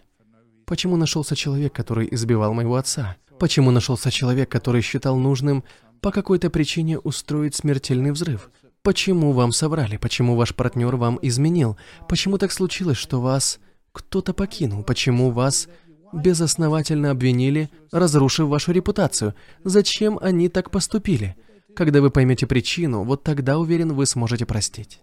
[0.67, 3.17] Почему нашелся человек, который избивал моего отца?
[3.39, 5.65] Почему нашелся человек, который считал нужным
[6.01, 8.51] по какой-то причине устроить смертельный взрыв?
[8.83, 9.99] Почему вам соврали?
[9.99, 11.77] Почему ваш партнер вам изменил?
[12.09, 13.61] Почему так случилось, что вас
[13.93, 14.83] кто-то покинул?
[14.83, 15.69] Почему вас
[16.13, 19.35] безосновательно обвинили, разрушив вашу репутацию?
[19.65, 21.37] Зачем они так поступили?
[21.77, 25.01] Когда вы поймете причину, вот тогда, уверен, вы сможете простить.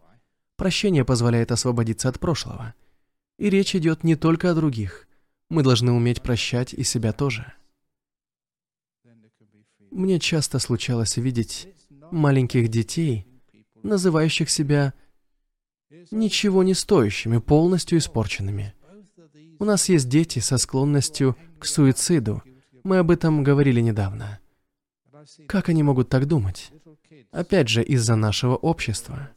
[0.57, 2.73] Прощение позволяет освободиться от прошлого.
[3.37, 5.07] И речь идет не только о других.
[5.49, 7.53] Мы должны уметь прощать и себя тоже.
[9.91, 11.69] Мне часто случалось видеть
[12.11, 13.25] маленьких детей,
[13.83, 14.93] называющих себя
[16.11, 18.73] ничего не стоящими, полностью испорченными.
[19.59, 22.43] У нас есть дети со склонностью к суициду.
[22.83, 24.39] Мы об этом говорили недавно.
[25.47, 26.71] Как они могут так думать?
[27.31, 29.29] Опять же, из-за нашего общества.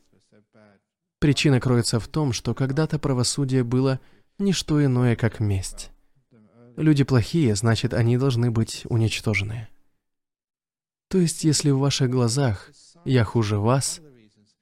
[1.18, 4.00] Причина кроется в том, что когда-то правосудие было
[4.38, 5.90] не что иное, как месть.
[6.76, 9.68] Люди плохие, значит, они должны быть уничтожены.
[11.11, 12.70] То есть, если в ваших глазах
[13.05, 14.01] я хуже вас,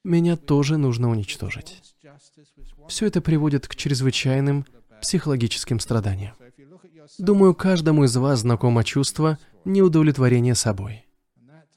[0.03, 1.83] меня тоже нужно уничтожить.
[2.87, 4.65] Все это приводит к чрезвычайным
[4.99, 6.33] психологическим страданиям.
[7.19, 11.05] Думаю, каждому из вас знакомо чувство неудовлетворения собой.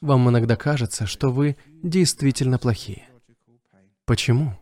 [0.00, 3.04] Вам иногда кажется, что вы действительно плохие.
[4.06, 4.58] Почему?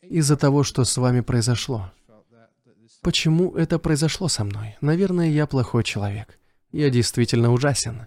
[0.00, 1.92] Из-за того, что с вами произошло.
[3.02, 4.76] Почему это произошло со мной?
[4.80, 6.38] Наверное, я плохой человек.
[6.72, 8.06] Я действительно ужасен.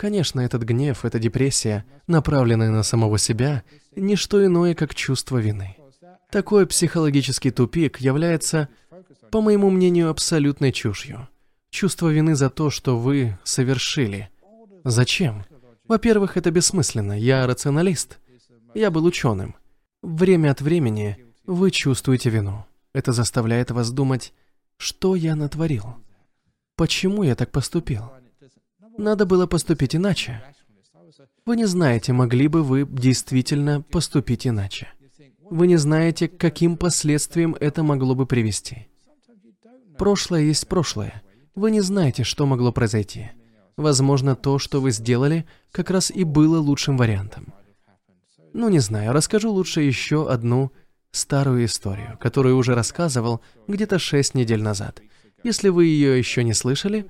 [0.00, 5.76] Конечно, этот гнев, эта депрессия, направленная на самого себя, не что иное, как чувство вины.
[6.30, 8.70] Такой психологический тупик является,
[9.30, 11.28] по моему мнению, абсолютной чушью.
[11.68, 14.30] Чувство вины за то, что вы совершили.
[14.84, 15.44] Зачем?
[15.86, 17.12] Во-первых, это бессмысленно.
[17.12, 18.20] Я рационалист.
[18.72, 19.54] Я был ученым.
[20.00, 22.64] Время от времени вы чувствуете вину.
[22.94, 24.32] Это заставляет вас думать,
[24.78, 25.96] что я натворил?
[26.74, 28.10] Почему я так поступил?
[29.00, 30.42] Надо было поступить иначе.
[31.46, 34.88] Вы не знаете, могли бы вы действительно поступить иначе.
[35.48, 38.88] Вы не знаете, к каким последствиям это могло бы привести.
[39.96, 41.22] Прошлое есть прошлое.
[41.54, 43.30] Вы не знаете, что могло произойти.
[43.78, 47.54] Возможно, то, что вы сделали, как раз и было лучшим вариантом.
[48.52, 50.72] Ну, не знаю, расскажу лучше еще одну
[51.10, 55.00] старую историю, которую уже рассказывал где-то шесть недель назад.
[55.42, 57.06] Если вы ее еще не слышали,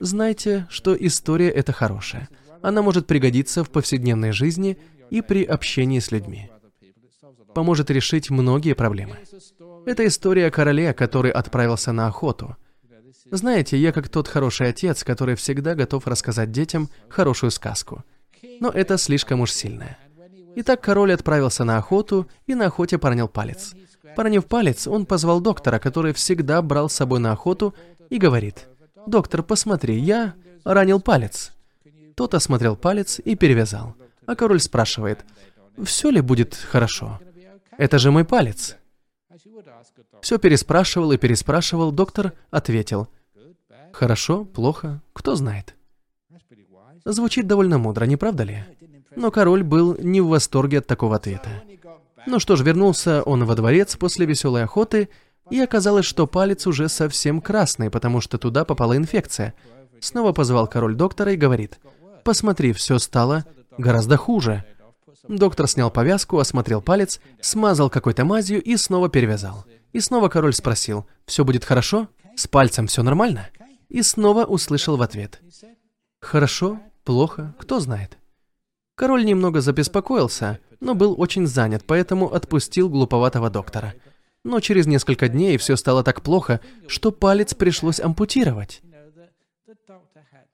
[0.00, 2.28] знайте, что история эта хорошая.
[2.62, 4.78] Она может пригодиться в повседневной жизни
[5.10, 6.50] и при общении с людьми.
[7.54, 9.18] Поможет решить многие проблемы.
[9.86, 12.56] Это история о короле, который отправился на охоту.
[13.30, 18.02] Знаете, я как тот хороший отец, который всегда готов рассказать детям хорошую сказку.
[18.60, 19.98] Но это слишком уж сильное.
[20.56, 23.74] Итак, король отправился на охоту и на охоте поранил палец.
[24.14, 27.74] Поранив палец, он позвал доктора, который всегда брал с собой на охоту,
[28.10, 28.68] и говорит,
[29.06, 31.52] «Доктор, посмотри, я ранил палец».
[32.14, 33.94] Тот осмотрел палец и перевязал.
[34.26, 35.24] А король спрашивает,
[35.82, 37.20] «Все ли будет хорошо?
[37.76, 38.76] Это же мой палец».
[40.20, 43.08] Все переспрашивал и переспрашивал, доктор ответил,
[43.94, 45.76] Хорошо, плохо, кто знает.
[47.04, 48.64] Звучит довольно мудро, не правда ли?
[49.14, 51.62] Но король был не в восторге от такого ответа.
[52.26, 55.10] Ну что ж, вернулся он во дворец после веселой охоты,
[55.50, 59.54] и оказалось, что палец уже совсем красный, потому что туда попала инфекция.
[60.00, 61.78] Снова позвал король доктора и говорит,
[62.24, 63.44] Посмотри, все стало
[63.76, 64.64] гораздо хуже.
[65.28, 69.64] Доктор снял повязку, осмотрел палец, смазал какой-то мазью и снова перевязал.
[69.92, 72.08] И снова король спросил, «Все будет хорошо?
[72.34, 73.48] С пальцем все нормально?»
[73.88, 75.40] И снова услышал в ответ,
[76.20, 78.18] «Хорошо, плохо, кто знает».
[78.96, 83.94] Король немного забеспокоился, но был очень занят, поэтому отпустил глуповатого доктора.
[84.44, 88.82] Но через несколько дней все стало так плохо, что палец пришлось ампутировать.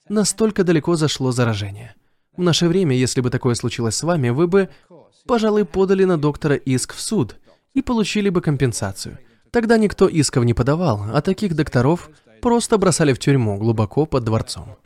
[0.08, 1.94] Настолько далеко зашло заражение.
[2.36, 4.68] В наше время, если бы такое случилось с вами, вы бы,
[5.26, 7.36] пожалуй, подали на доктора иск в суд
[7.74, 9.18] и получили бы компенсацию.
[9.50, 14.76] Тогда никто исков не подавал, а таких докторов просто бросали в тюрьму глубоко под дворцом.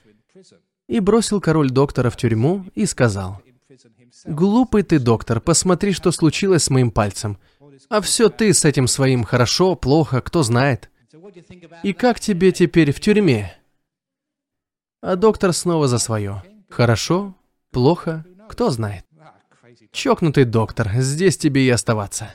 [0.88, 3.40] И бросил король доктора в тюрьму и сказал,
[4.26, 7.38] «Глупый ты, доктор, посмотри, что случилось с моим пальцем.
[7.88, 10.90] А все ты с этим своим хорошо, плохо, кто знает.
[11.82, 13.54] И как тебе теперь в тюрьме?»
[15.00, 16.42] А доктор снова за свое.
[16.68, 17.34] «Хорошо,
[17.70, 19.04] плохо, кто знает.
[19.92, 22.34] Чокнутый доктор, здесь тебе и оставаться».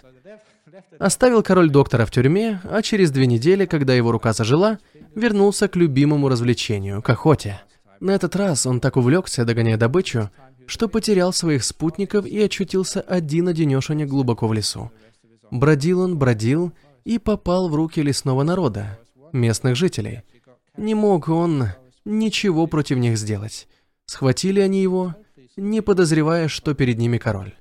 [0.98, 4.80] Оставил король доктора в тюрьме, а через две недели, когда его рука зажила,
[5.16, 7.62] вернулся к любимому развлечению, к охоте.
[8.00, 10.30] На этот раз он так увлекся, догоняя добычу,
[10.66, 14.92] что потерял своих спутников и очутился один-одинешенек глубоко в лесу.
[15.52, 16.74] Бродил он, бродил
[17.06, 19.00] и попал в руки лесного народа,
[19.32, 20.22] местных жителей.
[20.78, 21.70] Не мог он
[22.06, 23.68] ничего против них сделать.
[24.06, 25.16] Схватили они его,
[25.58, 27.54] не подозревая, что перед ними король.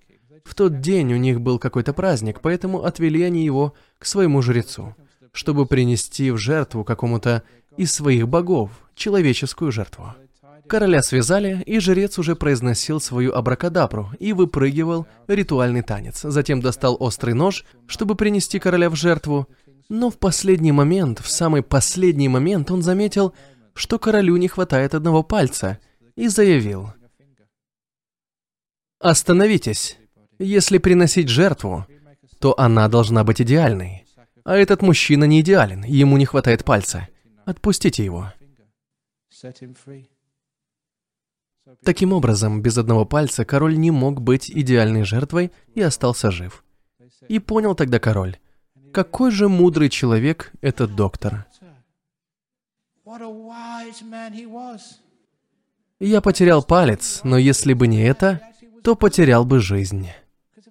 [0.45, 4.95] В тот день у них был какой-то праздник, поэтому отвели они его к своему жрецу,
[5.33, 7.43] чтобы принести в жертву какому-то
[7.77, 10.15] из своих богов, человеческую жертву.
[10.69, 16.21] Короля связали, и жрец уже произносил свою абракадабру и выпрыгивал ритуальный танец.
[16.23, 19.49] Затем достал острый нож, чтобы принести короля в жертву.
[19.89, 23.33] Но в последний момент, в самый последний момент он заметил,
[23.73, 25.79] что королю не хватает одного пальца,
[26.17, 26.93] и заявил.
[29.01, 29.97] «Остановитесь.
[30.39, 31.87] Если приносить жертву,
[32.41, 34.05] то она должна быть идеальной.
[34.45, 37.09] А этот мужчина не идеален, ему не хватает пальца.
[37.47, 38.33] Отпустите его».
[41.85, 46.65] Таким образом, без одного пальца король не мог быть идеальной жертвой и остался жив.
[47.29, 48.39] И понял тогда король,
[48.93, 51.47] какой же мудрый человек этот доктор.
[56.01, 58.41] Я потерял палец, но если бы не это,
[58.83, 60.09] то потерял бы жизнь.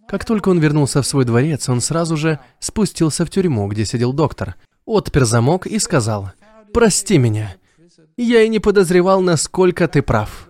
[0.07, 4.13] Как только он вернулся в свой дворец, он сразу же спустился в тюрьму, где сидел
[4.13, 4.55] доктор,
[4.86, 6.31] отпер замок и сказал,
[6.73, 7.55] «Прости меня,
[8.15, 10.47] я и не подозревал, насколько ты прав».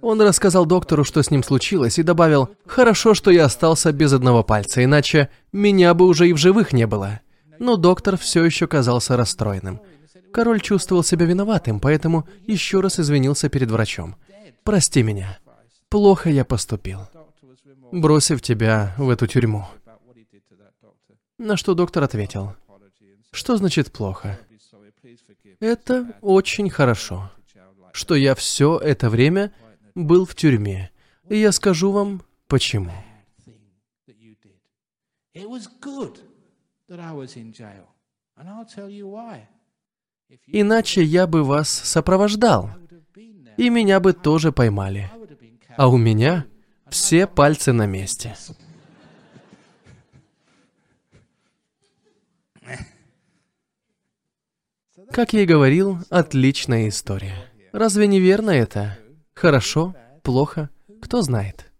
[0.00, 4.42] Он рассказал доктору, что с ним случилось, и добавил, «Хорошо, что я остался без одного
[4.42, 7.20] пальца, иначе меня бы уже и в живых не было».
[7.58, 9.80] Но доктор все еще казался расстроенным.
[10.32, 14.16] Король чувствовал себя виноватым, поэтому еще раз извинился перед врачом.
[14.64, 15.38] «Прости меня.
[15.88, 17.08] Плохо я поступил,
[17.92, 19.64] бросив тебя в эту тюрьму».
[21.38, 22.54] На что доктор ответил,
[23.30, 24.38] «Что значит плохо?»
[25.60, 27.30] «Это очень хорошо,
[27.92, 29.52] что я все это время
[29.96, 30.90] был в тюрьме.
[31.28, 32.92] И я скажу вам, почему.
[40.46, 42.70] Иначе я бы вас сопровождал,
[43.56, 45.10] и меня бы тоже поймали.
[45.76, 46.46] А у меня
[46.88, 48.36] все пальцы на месте.
[55.12, 57.50] Как я и говорил, отличная история.
[57.72, 58.98] Разве не верно это?
[59.36, 60.70] Хорошо, плохо,
[61.02, 61.70] кто знает.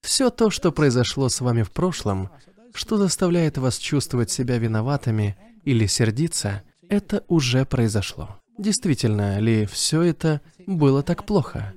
[0.00, 2.30] Все то, что произошло с вами в прошлом,
[2.72, 8.40] что заставляет вас чувствовать себя виноватыми или сердиться, это уже произошло.
[8.56, 11.74] Действительно ли все это было так плохо?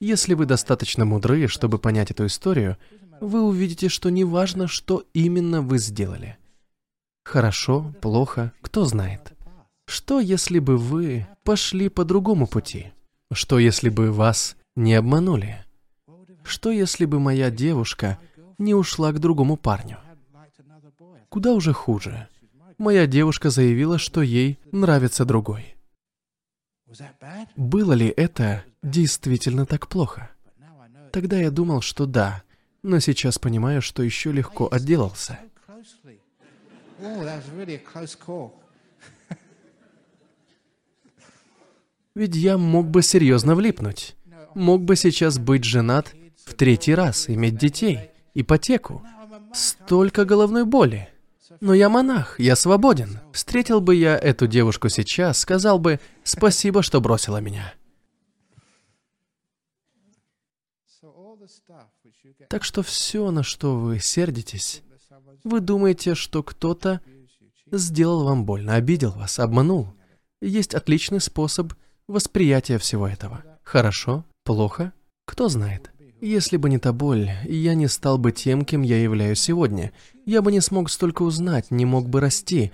[0.00, 2.78] Если вы достаточно мудры, чтобы понять эту историю,
[3.20, 6.38] вы увидите, что не важно, что именно вы сделали.
[7.22, 9.34] Хорошо, плохо, кто знает.
[9.84, 12.92] Что, если бы вы пошли по другому пути?
[13.32, 15.64] Что, если бы вас не обманули?
[16.44, 18.18] Что, если бы моя девушка
[18.56, 19.98] не ушла к другому парню?
[21.28, 22.28] Куда уже хуже.
[22.78, 25.76] Моя девушка заявила, что ей нравится другой.
[27.56, 30.30] Было ли это действительно так плохо?
[31.12, 32.42] Тогда я думал, что да,
[32.82, 35.38] но сейчас понимаю, что еще легко отделался.
[42.18, 44.16] Ведь я мог бы серьезно влипнуть.
[44.56, 49.06] Мог бы сейчас быть женат в третий раз, иметь детей, ипотеку.
[49.54, 51.08] Столько головной боли.
[51.60, 53.20] Но я монах, я свободен.
[53.32, 57.72] Встретил бы я эту девушку сейчас, сказал бы «спасибо, что бросила меня».
[62.48, 64.82] Так что все, на что вы сердитесь,
[65.44, 67.00] вы думаете, что кто-то
[67.70, 69.94] сделал вам больно, обидел вас, обманул.
[70.40, 71.74] Есть отличный способ
[72.08, 73.44] восприятия всего этого.
[73.62, 74.92] Хорошо, плохо,
[75.26, 75.92] кто знает.
[76.20, 79.92] Если бы не та боль, я не стал бы тем, кем я являюсь сегодня.
[80.26, 82.72] Я бы не смог столько узнать, не мог бы расти,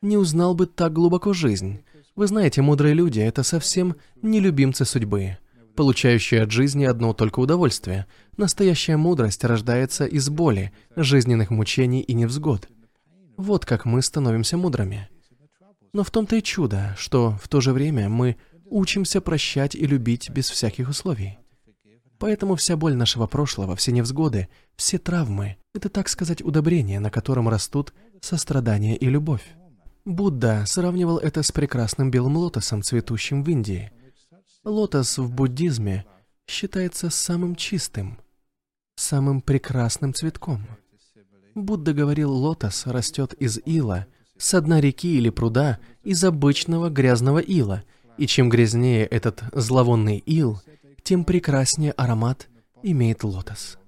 [0.00, 1.80] не узнал бы так глубоко жизнь.
[2.14, 5.38] Вы знаете, мудрые люди— это совсем не любимцы судьбы,
[5.74, 8.06] получающие от жизни одно только удовольствие.
[8.36, 12.68] Настоящая мудрость рождается из боли, жизненных мучений и невзгод.
[13.36, 15.08] Вот как мы становимся мудрыми.
[15.92, 18.36] Но в том-то и чудо, что в то же время мы
[18.70, 21.38] учимся прощать и любить без всяких условий.
[22.18, 27.48] Поэтому вся боль нашего прошлого, все невзгоды, все травмы— это, так сказать, удобрение, на котором
[27.48, 29.44] растут сострадание и любовь.
[30.04, 33.92] Будда сравнивал это с прекрасным белым лотосом, цветущим в Индии.
[34.64, 36.06] Лотос в буддизме
[36.48, 38.18] считается самым чистым,
[38.96, 40.66] самым прекрасным цветком.
[41.54, 44.06] Будда говорил, лотос растет из ила,
[44.38, 47.84] с дна реки или пруда, из обычного грязного ила,
[48.18, 50.60] и чем грязнее этот зловонный ил,
[51.02, 52.48] тем прекраснее аромат
[52.82, 53.78] имеет лотос.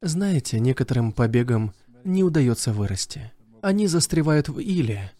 [0.00, 1.72] Знаете, некоторым побегам
[2.04, 3.32] не удается вырасти.
[3.62, 5.10] Они застревают в иле,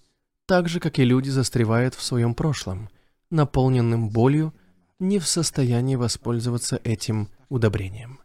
[0.46, 2.88] так же, как и люди застревают в своем прошлом,
[3.30, 4.54] наполненным болью,
[5.00, 8.20] не в состоянии воспользоваться этим удобрением.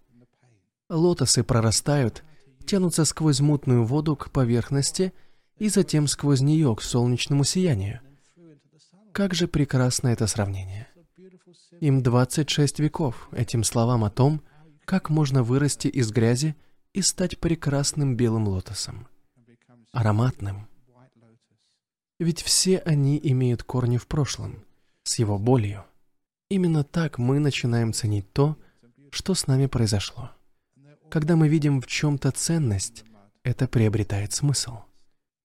[0.89, 2.23] Лотосы прорастают,
[2.65, 5.13] тянутся сквозь мутную воду к поверхности
[5.57, 8.01] и затем сквозь нее к солнечному сиянию.
[9.13, 10.87] Как же прекрасно это сравнение.
[11.79, 14.41] Им 26 веков, этим словам о том,
[14.85, 16.55] как можно вырасти из грязи
[16.93, 19.07] и стать прекрасным белым лотосом
[19.93, 20.67] ароматным.
[22.19, 24.65] Ведь все они имеют корни в прошлом,
[25.03, 25.85] с его болью.
[26.49, 28.57] Именно так мы начинаем ценить то,
[29.11, 30.31] что с нами произошло.
[31.09, 33.05] Когда мы видим в чем-то ценность,
[33.43, 34.79] это приобретает смысл.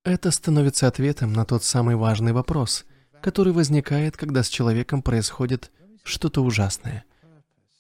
[0.04, 2.86] Это становится ответом на тот самый важный вопрос,
[3.22, 5.70] который возникает, когда с человеком происходит
[6.02, 7.04] что-то ужасное.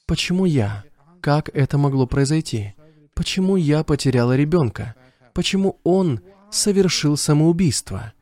[0.06, 0.84] Почему я?
[1.20, 2.74] Как это могло произойти?
[3.14, 4.94] Почему я потеряла ребенка?
[5.34, 6.20] Почему он
[6.50, 8.12] совершил самоубийство?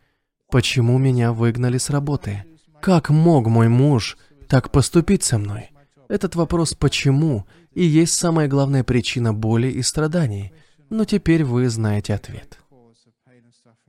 [0.51, 2.45] Почему меня выгнали с работы?
[2.81, 4.17] Как мог мой муж
[4.49, 5.71] так поступить со мной?
[6.09, 10.53] Этот вопрос «почему» и есть самая главная причина боли и страданий,
[10.89, 12.59] но теперь вы знаете ответ.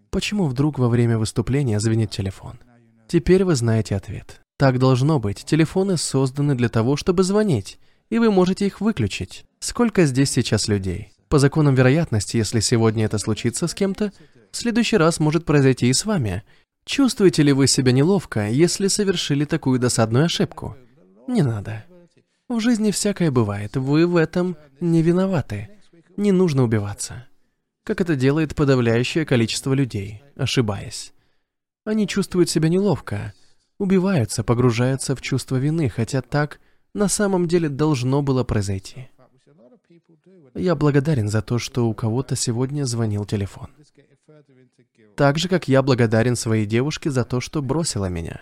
[0.10, 2.60] Почему вдруг во время выступления звенит телефон?
[3.08, 4.42] Теперь вы знаете ответ.
[4.58, 5.46] Так должно быть.
[5.46, 7.80] Телефоны созданы для того, чтобы звонить,
[8.10, 9.46] и вы можете их выключить.
[9.60, 11.14] Сколько здесь сейчас людей?
[11.30, 14.12] По законам вероятности, если сегодня это случится с кем-то,
[14.52, 16.44] в следующий раз может произойти и с вами.
[16.86, 20.76] Чувствуете ли вы себя неловко, если совершили такую досадную ошибку?
[21.28, 21.86] Не надо.
[22.48, 25.70] В жизни всякое бывает, вы в этом не виноваты.
[26.16, 27.28] Не нужно убиваться.
[27.84, 31.14] Как это делает подавляющее количество людей, ошибаясь.
[31.88, 33.34] Они чувствуют себя неловко,
[33.78, 36.60] убиваются, погружаются в чувство вины, хотя так
[36.94, 39.08] на самом деле должно было произойти.
[40.54, 43.70] Я благодарен за то, что у кого-то сегодня звонил телефон.
[45.16, 48.42] Так же, как я благодарен своей девушке за то, что бросила меня.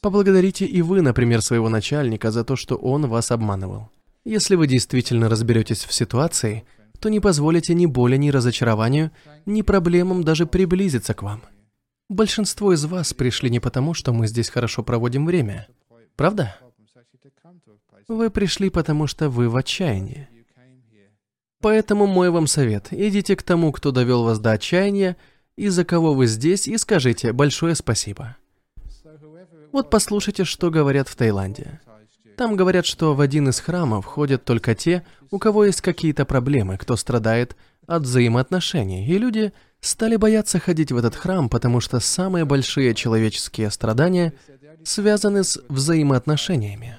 [0.00, 3.90] Поблагодарите и вы, например, своего начальника за то, что он вас обманывал.
[4.24, 6.64] Если вы действительно разберетесь в ситуации,
[7.00, 9.10] то не позволите ни боли, ни разочарованию,
[9.44, 11.42] ни проблемам даже приблизиться к вам.
[12.08, 15.66] Большинство из вас пришли не потому, что мы здесь хорошо проводим время.
[16.14, 16.56] Правда?
[18.08, 20.28] Вы пришли потому, что вы в отчаянии.
[21.60, 22.88] Поэтому мой вам совет.
[22.92, 25.16] Идите к тому, кто довел вас до отчаяния,
[25.56, 28.36] из-за кого вы здесь, и скажите большое спасибо.
[29.72, 31.80] Вот послушайте, что говорят в Таиланде.
[32.36, 36.76] Там говорят, что в один из храмов ходят только те, у кого есть какие-то проблемы,
[36.76, 39.52] кто страдает от взаимоотношений, и люди
[39.86, 44.32] стали бояться ходить в этот храм, потому что самые большие человеческие страдания
[44.84, 46.98] связаны с взаимоотношениями.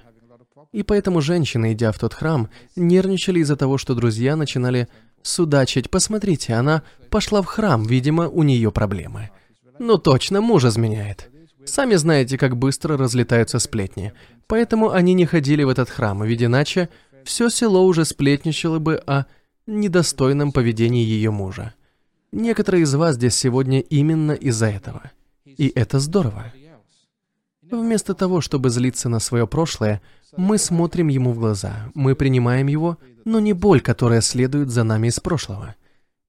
[0.71, 4.87] И поэтому женщины, идя в тот храм, нервничали из-за того, что друзья начинали
[5.21, 5.89] судачить.
[5.89, 9.31] Посмотрите, она пошла в храм, видимо, у нее проблемы.
[9.79, 11.29] Ну точно, муж изменяет.
[11.65, 14.13] Сами знаете, как быстро разлетаются сплетни.
[14.47, 16.87] Поэтому они не ходили в этот храм, ведь иначе
[17.25, 19.25] все село уже сплетничало бы о
[19.65, 21.73] недостойном поведении ее мужа.
[22.31, 25.11] Некоторые из вас здесь сегодня именно из-за этого.
[25.45, 26.53] И это здорово.
[27.69, 30.01] Вместо того, чтобы злиться на свое прошлое,
[30.35, 35.07] мы смотрим ему в глаза, мы принимаем его, но не боль, которая следует за нами
[35.07, 35.75] из прошлого.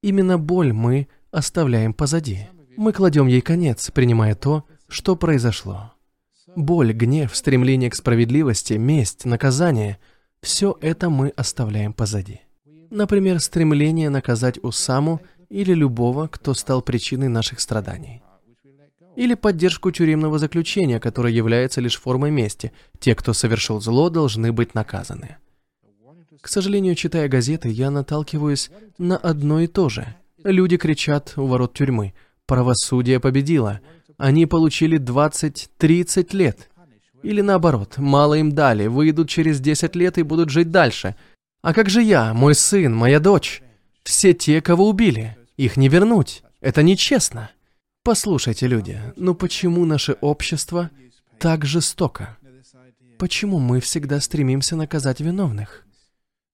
[0.02, 2.48] Именно боль мы оставляем позади.
[2.76, 5.92] Мы кладем ей конец, принимая то, что произошло.
[6.56, 9.98] Боль, гнев, стремление к справедливости, месть, наказание
[10.40, 12.40] все это мы оставляем позади.
[12.90, 15.20] Например, стремление наказать Усаму
[15.50, 18.22] или любого, кто стал причиной наших страданий.
[19.16, 22.72] Или поддержку тюремного заключения, которое является лишь формой мести.
[23.00, 25.38] Те, кто совершил зло, должны быть наказаны.
[26.40, 30.14] К сожалению, читая газеты, я наталкиваюсь на одно и то же.
[30.44, 32.14] Люди кричат у ворот тюрьмы
[32.46, 33.80] «Правосудие победило!»
[34.18, 36.68] Они получили 20-30 лет.
[37.22, 41.16] Или наоборот, мало им дали, выйдут через 10 лет и будут жить дальше.
[41.62, 43.62] А как же я, мой сын, моя дочь?
[44.08, 45.36] Все те, кого убили.
[45.58, 46.42] Их не вернуть.
[46.62, 47.50] Это нечестно.
[48.02, 50.88] Послушайте, люди, ну почему наше общество
[51.38, 52.38] так жестоко?
[53.18, 55.84] Почему мы всегда стремимся наказать виновных?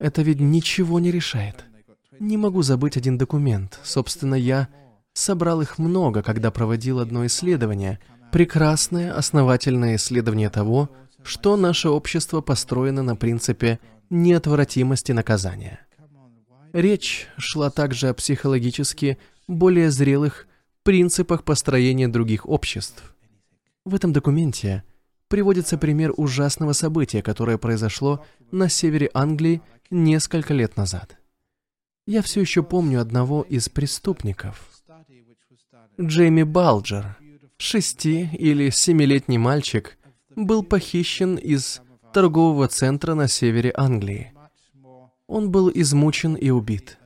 [0.01, 1.65] Это ведь ничего не решает.
[2.19, 3.79] Не могу забыть один документ.
[3.85, 4.67] Собственно, я
[5.13, 8.01] собрал их много, когда проводил одно исследование.
[8.33, 10.91] Прекрасное, основательное исследование того,
[11.23, 13.79] что наше общество построено на принципе
[14.11, 15.87] неотвратимости наказания.
[16.75, 19.17] Речь шла также о психологически
[19.47, 20.49] более зрелых
[20.83, 23.15] принципах построения других обществ.
[23.85, 24.83] В этом документе
[25.29, 31.17] приводится пример ужасного события, которое произошло на севере Англии несколько лет назад.
[32.09, 34.69] Я все еще помню одного из преступников.
[36.01, 37.17] Джейми Балджер,
[37.57, 39.97] шести- или семилетний мальчик,
[40.35, 44.34] был похищен из торгового центра на севере Англии.
[45.27, 46.99] Он был измучен и убит.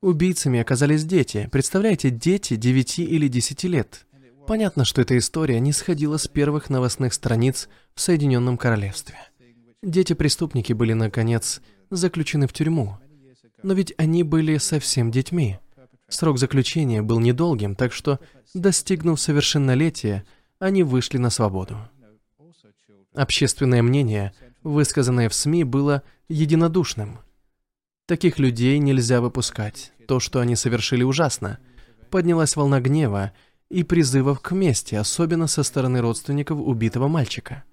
[0.00, 1.48] Убийцами оказались дети.
[1.50, 4.06] Представляете, дети 9 или 10 лет.
[4.46, 9.16] Понятно, что эта история не сходила с первых новостных страниц в Соединенном Королевстве.
[9.82, 12.98] Дети-преступники были, наконец, заключены в тюрьму.
[13.62, 15.58] Но ведь они были совсем детьми.
[16.08, 18.20] Срок заключения был недолгим, так что,
[18.52, 20.26] достигнув совершеннолетия,
[20.58, 21.78] они вышли на свободу.
[23.14, 27.20] Общественное мнение, высказанное в СМИ, было единодушным.
[28.06, 29.92] Таких людей нельзя выпускать.
[30.06, 31.58] То, что они совершили, ужасно.
[32.10, 33.32] Поднялась волна гнева
[33.70, 37.64] и призывов к мести, особенно со стороны родственников убитого мальчика.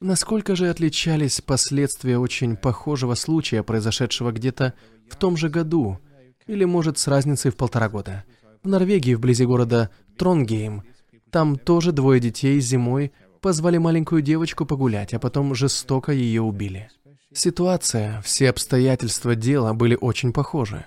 [0.00, 4.72] Насколько же отличались последствия очень похожего случая, произошедшего где-то
[5.10, 5.98] в том же году,
[6.46, 8.24] или, может, с разницей в полтора года?
[8.62, 10.82] В Норвегии, вблизи города Тронгейм,
[11.30, 16.90] там тоже двое детей зимой позвали маленькую девочку погулять, а потом жестоко ее убили.
[17.36, 20.86] Ситуация, все обстоятельства дела были очень похожи.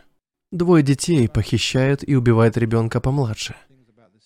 [0.52, 3.56] Двое детей похищают и убивают ребенка помладше.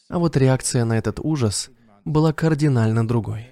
[0.08, 1.70] А вот реакция на этот ужас
[2.06, 3.50] была кардинально другой.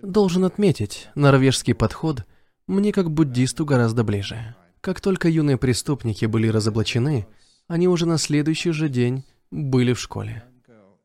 [0.00, 2.24] Должен отметить, норвежский подход
[2.68, 4.54] мне как буддисту гораздо ближе.
[4.80, 7.26] Как только юные преступники были разоблачены,
[7.66, 10.44] они уже на следующий же день были в школе,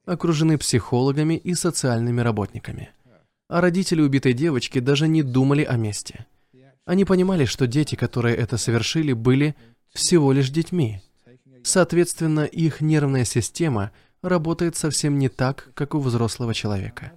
[0.06, 2.92] окружены психологами и социальными работниками.
[3.48, 6.28] А родители убитой девочки даже не думали о мести–
[6.90, 9.56] они понимали, что дети, которые это совершили, были
[9.94, 11.04] всего лишь детьми.
[11.64, 13.92] Соответственно, их нервная система
[14.24, 17.12] работает совсем не так, как у взрослого человека.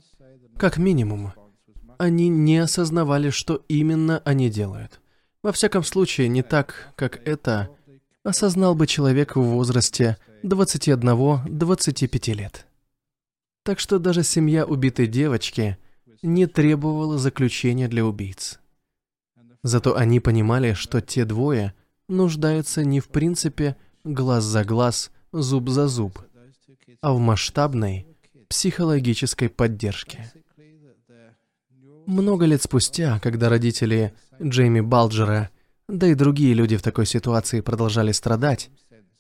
[0.58, 1.32] Как минимум,
[1.96, 5.00] они не осознавали, что именно они делают.
[5.42, 7.70] Во всяком случае, не так, как это
[8.24, 12.66] осознал бы человек в возрасте 21-25 лет.
[13.62, 15.78] Так что даже семья убитой девочки
[16.20, 18.58] не требовала заключения для убийц.
[19.62, 21.74] Зато они понимали, что те двое
[22.08, 26.18] нуждаются не в принципе глаз за глаз, зуб за зуб,
[27.00, 28.06] а в масштабной
[28.48, 30.32] психологической поддержке.
[32.06, 35.50] Много лет спустя, когда родители Джейми Балджера,
[35.88, 38.70] да и другие люди в такой ситуации продолжали страдать,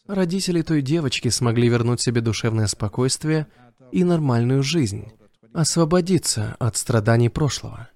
[0.08, 3.46] родители той девочки смогли вернуть себе душевное спокойствие
[3.92, 5.12] и нормальную жизнь,
[5.54, 7.88] освободиться от страданий прошлого.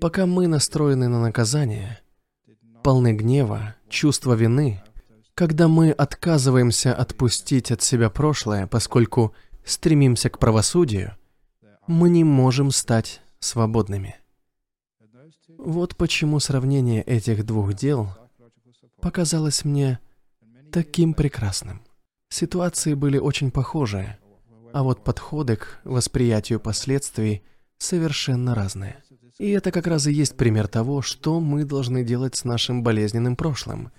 [0.00, 2.00] Пока мы настроены на наказание,
[2.82, 4.82] полны гнева, чувства вины,
[5.34, 9.34] когда мы отказываемся отпустить от себя прошлое, поскольку
[9.64, 11.16] стремимся к правосудию,
[11.86, 14.16] мы не можем стать свободными.
[15.58, 18.08] Вот почему сравнение этих двух дел
[19.02, 19.98] показалось мне
[20.72, 21.82] таким прекрасным.
[22.30, 24.18] Ситуации были очень похожие,
[24.72, 27.42] а вот подходы к восприятию последствий
[27.76, 29.02] совершенно разные.
[29.38, 33.36] И это как раз и есть пример того, что мы должны делать с нашим болезненным
[33.36, 33.90] прошлым.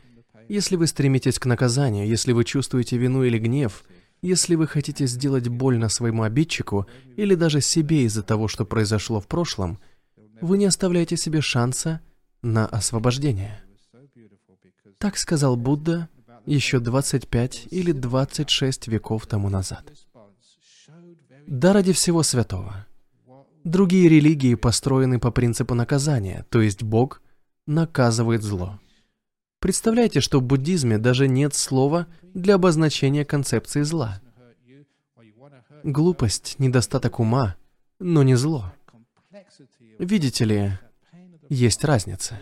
[0.48, 3.84] Если вы стремитесь к наказанию, если вы чувствуете вину или гнев,
[4.22, 9.28] если вы хотите сделать больно своему обидчику или даже себе из-за того, что произошло в
[9.28, 9.80] прошлом,
[10.42, 12.02] вы не оставляете себе шанса
[12.42, 13.64] на освобождение.
[14.98, 16.10] Так сказал Будда
[16.46, 19.92] еще 25 или 26 веков тому назад.
[21.48, 22.86] Да ради всего святого.
[23.64, 27.22] Другие религии построены по принципу наказания, то есть Бог
[27.68, 28.80] наказывает зло.
[29.60, 34.20] Представляете, что в буддизме даже нет слова для обозначения концепции зла.
[35.84, 37.56] Глупость, недостаток ума,
[38.00, 38.74] но не зло.
[40.00, 40.72] Видите ли,
[41.50, 42.40] есть разница.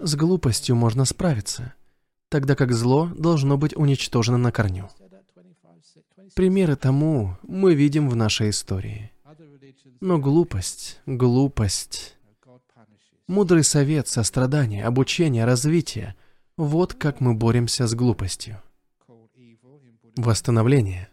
[0.00, 1.72] С глупостью можно справиться,
[2.28, 4.88] тогда как зло должно быть уничтожено на корню.
[6.34, 9.10] Примеры тому мы видим в нашей истории.
[10.00, 12.16] Но глупость, глупость,
[13.26, 16.14] мудрый совет, сострадание, обучение, развитие–
[16.58, 18.60] вот как мы боремся с глупостью.
[20.16, 21.08] Восстановление.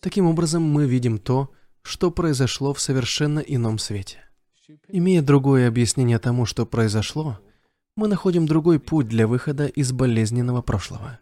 [0.00, 1.50] Таким образом, мы видим то,
[1.80, 4.18] что произошло в совершенно ином свете.
[4.88, 7.40] Имея другое объяснение тому, что произошло,
[7.96, 11.18] мы находим другой путь для выхода из болезненного прошлого.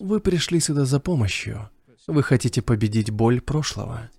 [0.00, 1.70] Вы пришли сюда за помощью.
[2.08, 4.10] Вы хотите победить боль прошлого.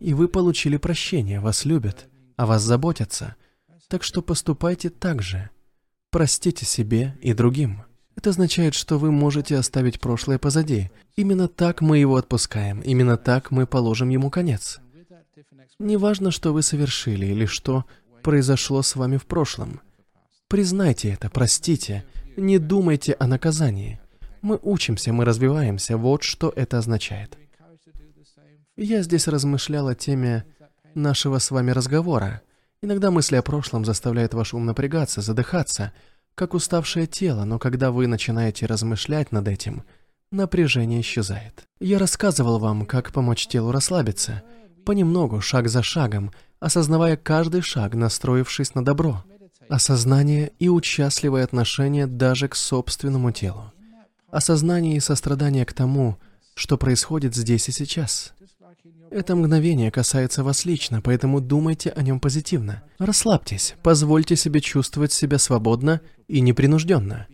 [0.00, 3.36] И вы получили прощение, вас любят, о вас заботятся.
[3.88, 5.50] Так что поступайте так же.
[6.10, 7.84] Простите себе и другим.
[8.16, 10.90] Это означает, что вы можете оставить прошлое позади.
[11.16, 14.80] Именно так мы его отпускаем, именно так мы положим ему конец.
[15.78, 17.84] Неважно, что вы совершили или что
[18.22, 19.80] произошло с вами в прошлом.
[20.48, 22.04] Признайте это, простите,
[22.36, 24.00] не думайте о наказании.
[24.40, 27.36] Мы учимся, мы развиваемся, вот что это означает.
[28.76, 30.44] Я здесь размышлял о теме
[30.94, 32.42] нашего с вами разговора.
[32.82, 35.94] Иногда мысли о прошлом заставляют ваш ум напрягаться, задыхаться,
[36.34, 39.84] как уставшее тело, но когда вы начинаете размышлять над этим,
[40.30, 41.66] напряжение исчезает.
[41.80, 44.42] Я рассказывал вам, как помочь телу расслабиться,
[44.84, 49.24] понемногу, шаг за шагом, осознавая каждый шаг, настроившись на добро.
[49.70, 53.72] Осознание и участливое отношение даже к собственному телу.
[54.30, 56.18] Осознание и сострадание к тому,
[56.54, 58.34] что происходит здесь и сейчас.
[59.10, 62.82] Это мгновение касается вас лично, поэтому думайте о нем позитивно.
[62.98, 67.26] Расслабьтесь, позвольте себе чувствовать себя свободно и непринужденно.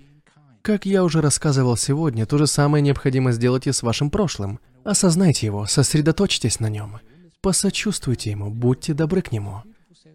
[0.63, 4.61] Как я уже рассказывал сегодня, то же самое необходимо сделать и с вашим прошлым.
[4.85, 7.01] Осознайте его, сосредоточьтесь на нем.
[7.41, 9.63] Посочувствуйте ему, будьте добры к нему.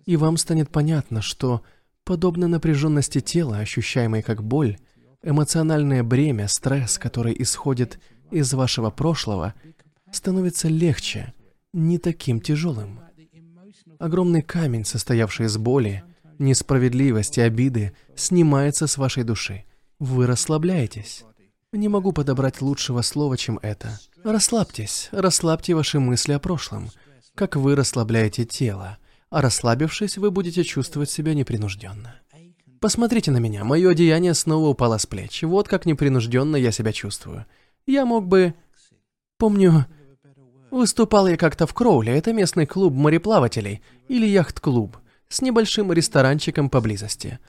[0.06, 1.64] И вам станет понятно, что,
[2.06, 4.78] подобно напряженности тела, ощущаемой как боль,
[5.22, 8.00] эмоциональное бремя, стресс, который исходит
[8.32, 9.54] из вашего прошлого,
[10.12, 11.34] становится легче,
[11.78, 13.00] не таким тяжелым.
[14.00, 16.04] Огромный камень, состоявший из боли,
[16.40, 19.64] несправедливости, обиды, снимается с вашей души.
[20.00, 21.24] Вы расслабляетесь.
[21.72, 24.00] Не могу подобрать лучшего слова, чем это.
[24.24, 26.90] Расслабьтесь, расслабьте ваши мысли о прошлом,
[27.36, 28.98] как вы расслабляете тело,
[29.30, 32.16] а расслабившись, вы будете чувствовать себя непринужденно.
[32.80, 37.46] Посмотрите на меня, мое одеяние снова упало с плеч, вот как непринужденно я себя чувствую.
[37.86, 38.56] Я мог бы...
[39.38, 39.86] Помню,
[40.70, 44.98] Выступал я как-то в Кроуле, это местный клуб мореплавателей, или яхт-клуб,
[45.30, 47.40] с небольшим ресторанчиком поблизости.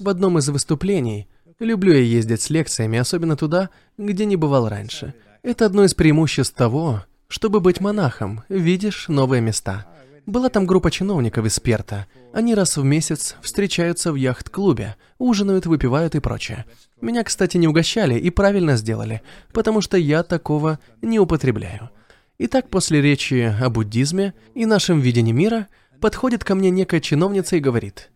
[0.00, 1.28] В одном из выступлений,
[1.60, 5.14] люблю я ездить с лекциями, особенно туда, где не бывал раньше.
[5.42, 9.86] Это одно из преимуществ того, чтобы быть монахом, видишь новые места.
[10.26, 12.06] Была там группа чиновников из Перта.
[12.32, 16.64] Они раз в месяц встречаются в яхт-клубе, ужинают, выпивают и прочее.
[17.00, 19.22] Меня, кстати, не угощали и правильно сделали,
[19.52, 21.90] потому что я такого не употребляю.
[22.36, 25.68] Итак, после речи о буддизме и нашем видении мира,
[26.00, 28.10] подходит ко мне некая чиновница и говорит,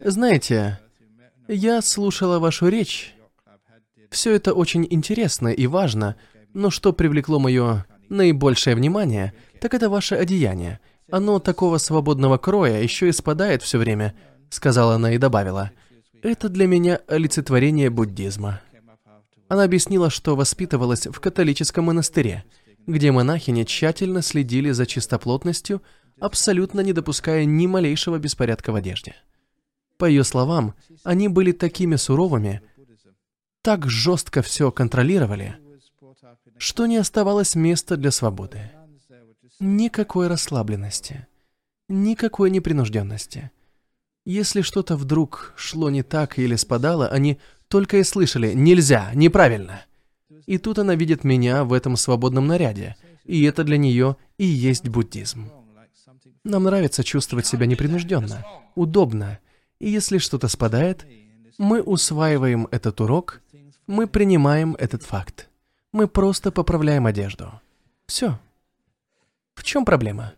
[0.00, 0.80] «Знаете,
[1.46, 3.14] я слушала вашу речь.
[4.10, 6.16] Все это очень интересно и важно,
[6.52, 10.80] но что привлекло мое наибольшее внимание, так это ваше одеяние.
[11.08, 14.16] Оно такого свободного кроя, еще и спадает все время»,—
[14.50, 15.70] сказала она и добавила.
[16.22, 18.62] «Это для меня олицетворение буддизма».
[19.46, 22.42] Она объяснила, что воспитывалась в католическом монастыре—
[22.86, 25.82] где монахини тщательно следили за чистоплотностью,
[26.18, 29.14] абсолютно не допуская ни малейшего беспорядка в одежде.
[29.96, 30.74] По ее словам,
[31.04, 32.62] они были такими суровыми,
[33.62, 35.56] так жестко все контролировали,
[36.56, 38.70] что не оставалось места для свободы.
[39.58, 41.26] Никакой расслабленности,
[41.88, 43.50] никакой непринужденности.
[44.24, 49.84] Если что-то вдруг шло не так или спадало, они только и слышали «нельзя, неправильно».
[50.50, 54.88] И тут она видит меня в этом свободном наряде, и это для нее и есть
[54.88, 55.48] буддизм.
[56.42, 58.44] Нам нравится чувствовать себя непринужденно,
[58.74, 59.38] удобно,
[59.78, 61.06] и если что-то спадает,
[61.56, 63.42] мы усваиваем этот урок,
[63.86, 65.48] мы принимаем этот факт.
[65.92, 67.52] Мы просто поправляем одежду.
[68.06, 68.36] Все.
[69.54, 70.32] В чем проблема?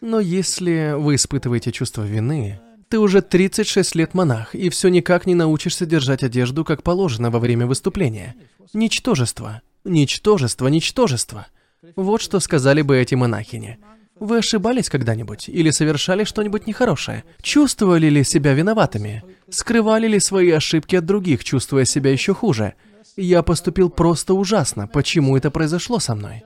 [0.00, 5.34] Но если вы испытываете чувство вины, ты уже 36 лет монах, и все никак не
[5.34, 8.36] научишься держать одежду, как положено во время выступления.
[8.72, 11.46] Ничтожество, ничтожество, ничтожество.
[11.94, 13.78] Вот что сказали бы эти монахини.
[14.18, 17.24] Вы ошибались когда-нибудь или совершали что-нибудь нехорошее?
[17.42, 19.22] Чувствовали ли себя виноватыми?
[19.50, 22.74] Скрывали ли свои ошибки от других, чувствуя себя еще хуже?
[23.16, 24.88] Я поступил просто ужасно.
[24.88, 26.44] Почему это произошло со мной?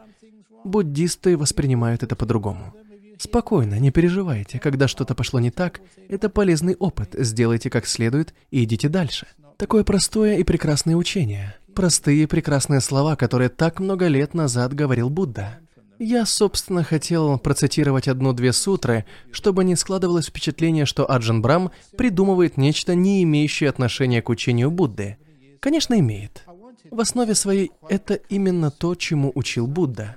[0.64, 2.74] Буддисты воспринимают это по-другому.
[3.18, 4.58] Спокойно, не переживайте.
[4.58, 7.14] Когда что-то пошло не так, это полезный опыт.
[7.18, 9.26] Сделайте как следует и идите дальше.
[9.58, 11.54] Такое простое и прекрасное учение.
[11.74, 15.58] Простые прекрасные слова, которые так много лет назад говорил Будда.
[15.98, 22.94] Я, собственно, хотел процитировать одну-две сутры, чтобы не складывалось впечатление, что Аджан Брам придумывает нечто,
[22.94, 25.18] не имеющее отношения к учению Будды.
[25.60, 26.44] Конечно, имеет.
[26.90, 30.16] В основе своей это именно то, чему учил Будда.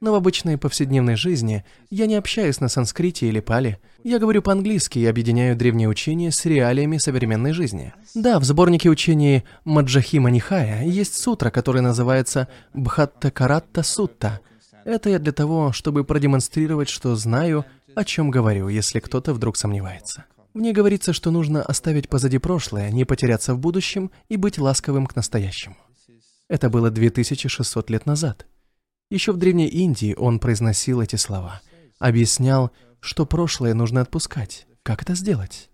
[0.00, 3.78] Но в обычной повседневной жизни я не общаюсь на санскрите или пали.
[4.02, 7.92] Я говорю по-английски и объединяю древние учения с реалиями современной жизни.
[8.14, 14.40] Да, в сборнике учений Маджахима Нихая есть сутра, которая называется Бхаттакаратта Сутта–
[14.84, 20.24] это я для того, чтобы продемонстрировать, что знаю, о чем говорю, если кто-то вдруг сомневается.
[20.54, 25.14] Мне говорится, что нужно оставить позади прошлое, не потеряться в будущем и быть ласковым к
[25.14, 25.76] настоящему.
[26.48, 28.46] Это было 2600 лет назад.
[29.10, 31.60] Еще в Древней Индии он произносил эти слова.
[31.98, 34.68] Объяснял, что прошлое нужно отпускать.
[34.84, 35.68] Как это сделать?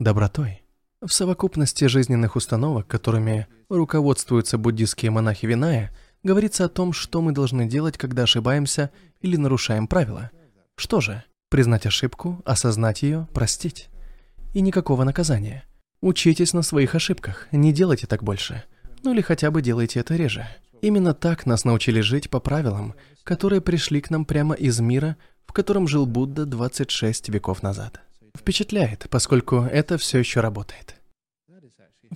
[0.00, 0.64] Добротой.
[1.00, 7.68] В совокупности жизненных установок, которыми руководствуются буддистские монахи Виная, говорится о том, что мы должны
[7.68, 10.32] делать, когда ошибаемся или нарушаем правила.
[10.74, 11.22] Что же?
[11.48, 13.88] Признать ошибку, осознать ее, простить.
[14.52, 15.64] И никакого наказания.
[16.02, 18.64] Учитесь на своих ошибках, не делайте так больше.
[19.04, 20.48] Ну или хотя бы делайте это реже.
[20.82, 25.16] Именно так нас научили жить по правилам, которые пришли к нам прямо из мира,
[25.46, 28.00] в котором жил Будда 26 веков назад.
[28.36, 30.96] Впечатляет, поскольку это все еще работает.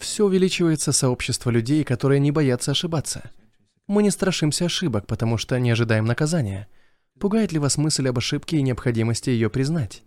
[0.01, 3.31] Все увеличивается сообщество людей, которые не боятся ошибаться–
[3.87, 6.69] мы не страшимся ошибок, потому что не ожидаем наказания.
[7.21, 10.03] Пугает ли вас мысль об ошибке и необходимости ее признать?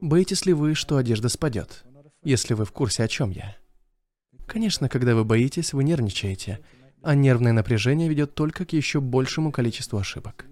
[0.00, 1.84] Боитесь ли вы, что одежда спадет,
[2.24, 3.56] если вы в курсе, о чем я?
[4.46, 6.60] Конечно, когда вы боитесь, вы нервничаете,
[7.02, 10.46] а нервное напряжение ведет только к еще большему количеству ошибок.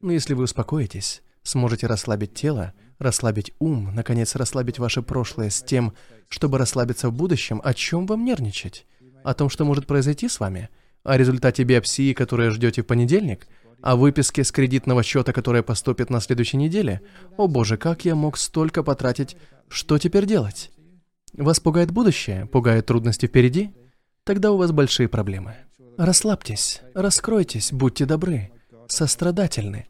[0.00, 5.94] Но если вы успокоитесь, сможете расслабить тело, расслабить ум, наконец расслабить ваше прошлое с тем,
[6.28, 8.86] чтобы расслабиться в будущем, о чем вам нервничать?
[9.24, 10.68] О том, что может произойти с вами–
[11.08, 13.46] о результате биопсии, которую ждете в понедельник,
[13.80, 17.00] о выписке с кредитного счета, которая поступит на следующей неделе.
[17.36, 19.36] О боже, как я мог столько потратить?
[19.68, 20.70] Что теперь делать?
[21.32, 22.46] Вас пугает будущее?
[22.46, 23.70] Пугают трудности впереди?
[24.24, 25.56] Тогда у вас большие проблемы.
[25.98, 28.52] Расслабьтесь, раскройтесь, будьте добры,
[28.86, 29.88] сострадательны.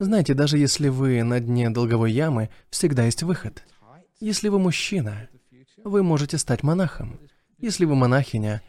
[0.00, 3.62] Знаете, даже если вы на дне долговой ямы, всегда есть выход.
[4.18, 5.28] Если вы мужчина,
[5.84, 7.20] вы можете стать монахом.
[7.58, 8.62] Если вы монахиня,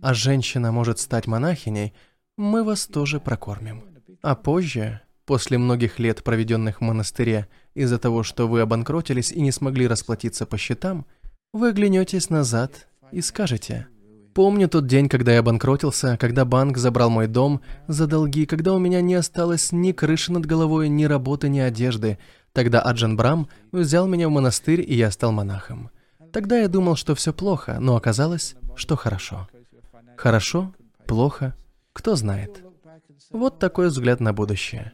[0.00, 1.92] а женщина может стать монахиней,
[2.36, 3.82] мы вас тоже прокормим.
[4.22, 9.50] А позже, после многих лет, проведенных в монастыре, из-за того, что вы обанкротились и не
[9.50, 11.04] смогли расплатиться по счетам,
[11.52, 13.88] вы оглянетесь назад и скажете,
[14.38, 18.78] «Помню тот день, когда я обанкротился, когда банк забрал мой дом за долги, когда у
[18.78, 22.18] меня не осталось ни крыши над головой, ни работы, ни одежды.
[22.52, 25.90] Тогда Аджан Брам взял меня в монастырь, и я стал монахом.
[26.32, 29.48] Тогда я думал, что все плохо, но оказалось, что хорошо».
[30.16, 30.72] Хорошо?
[31.08, 31.56] Плохо?
[31.92, 32.62] Кто знает?
[33.32, 34.92] Вот такой взгляд на будущее.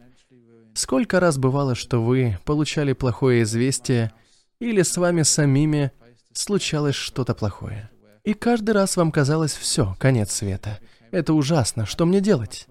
[0.73, 4.11] Сколько раз бывало, что вы получали плохое известие,
[4.57, 5.91] или с вами самими
[6.33, 7.91] случалось что-то плохое.
[8.25, 10.79] И каждый раз вам казалось все, конец света.
[11.11, 12.67] Это ужасно, что мне делать?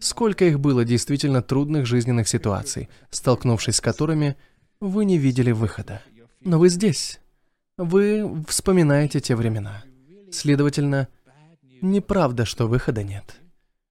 [0.00, 4.36] Сколько их было действительно трудных жизненных ситуаций, столкнувшись с которыми
[4.80, 6.02] вы не видели выхода.
[6.40, 7.20] Но вы здесь.
[7.76, 9.84] Вы вспоминаете те времена.
[10.32, 11.08] Следовательно,
[11.84, 13.36] Неправда, что выхода нет.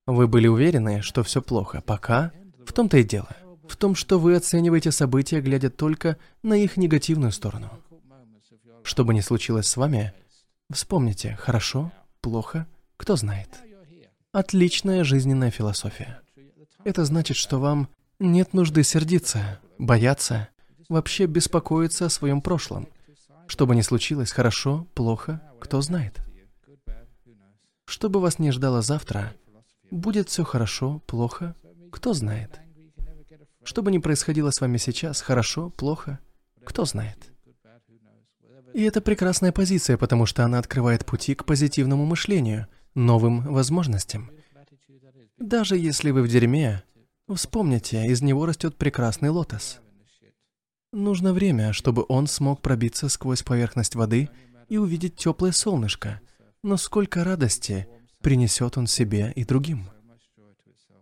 [0.07, 2.32] Вы были уверены, что все плохо, пока...
[2.65, 3.28] В том-то и дело.
[3.67, 7.69] В том, что вы оцениваете события, глядя только на их негативную сторону.
[8.82, 10.11] Что бы ни случилось с вами,
[10.74, 12.67] вспомните, хорошо, плохо,
[12.97, 13.49] кто знает.
[14.32, 16.21] Отличная жизненная философия.
[16.84, 20.49] Это значит, что вам нет нужды сердиться, бояться,
[20.89, 22.88] вообще беспокоиться о своем прошлом.
[23.47, 26.21] Что бы ни случилось, хорошо, плохо, кто знает.
[27.86, 29.34] Что бы вас не ждало завтра,
[29.91, 31.55] будет все хорошо, плохо,
[31.91, 32.59] кто знает.
[33.63, 36.19] Что бы ни происходило с вами сейчас, хорошо, плохо,
[36.65, 37.32] кто знает.
[38.74, 44.32] И это прекрасная позиция, потому что она открывает пути к позитивному мышлению, новым возможностям.
[45.38, 46.84] Даже если вы в дерьме,
[47.34, 49.80] вспомните, из него растет прекрасный лотос.
[50.91, 54.30] Нужно время, чтобы он смог пробиться сквозь поверхность воды
[54.69, 56.19] и увидеть теплое солнышко–
[56.63, 57.88] но сколько радости
[58.21, 59.89] принесет он себе и другим.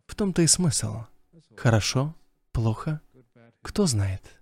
[0.07, 1.03] В том-то и смысл.
[1.55, 2.15] Хорошо,
[2.51, 2.99] плохо,
[3.61, 4.40] Кто знает?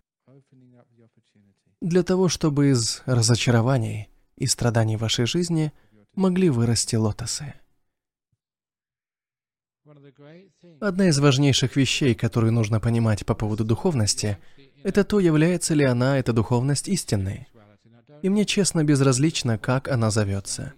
[1.81, 5.71] Для того, чтобы из разочарований и страданий вашей жизни
[6.13, 7.53] могли вырасти лотосы.
[10.81, 14.37] Одна из важнейших вещей, которую нужно понимать по поводу духовности,
[14.83, 17.47] это то, является ли она, эта духовность, истинной.
[18.23, 20.73] И мне честно безразлично, как она зовется.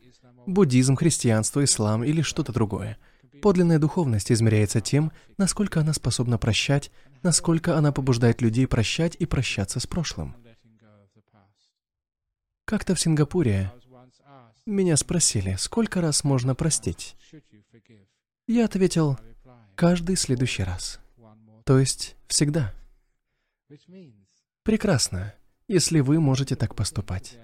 [0.46, 2.98] Буддизм, христианство, ислам или что-то другое.
[3.42, 6.92] Подлинная духовность измеряется тем, насколько она способна прощать,
[7.24, 10.36] насколько она побуждает людей прощать и прощаться с прошлым.
[12.72, 13.70] Как-то в Сингапуре
[14.66, 17.18] меня спросили, сколько раз можно простить.
[18.48, 19.18] Я ответил,
[19.76, 21.02] каждый следующий раз.
[21.66, 22.74] То есть, всегда.
[24.64, 25.34] Прекрасно,
[25.68, 27.38] если вы можете так поступать.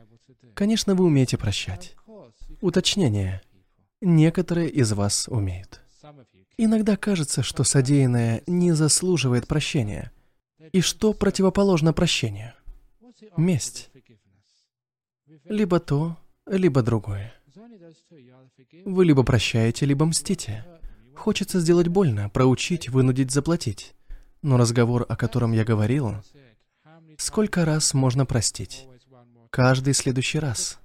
[0.54, 1.98] Конечно, вы умеете прощать.
[2.62, 3.42] Уточнение.
[4.00, 5.82] Некоторые из вас умеют.
[6.58, 10.14] Иногда кажется, что содеянное не заслуживает прощения.
[10.72, 12.54] И что противоположно прощению?
[13.36, 13.90] Месть.
[15.50, 17.34] Либо то, либо другое.
[18.86, 20.66] Вы либо прощаете, либо мстите.
[21.16, 23.94] Хочется сделать больно, проучить, вынудить заплатить.
[24.42, 26.16] Но разговор, о котором я говорил,
[27.18, 28.88] сколько раз можно простить?
[29.50, 30.80] Каждый следующий раз.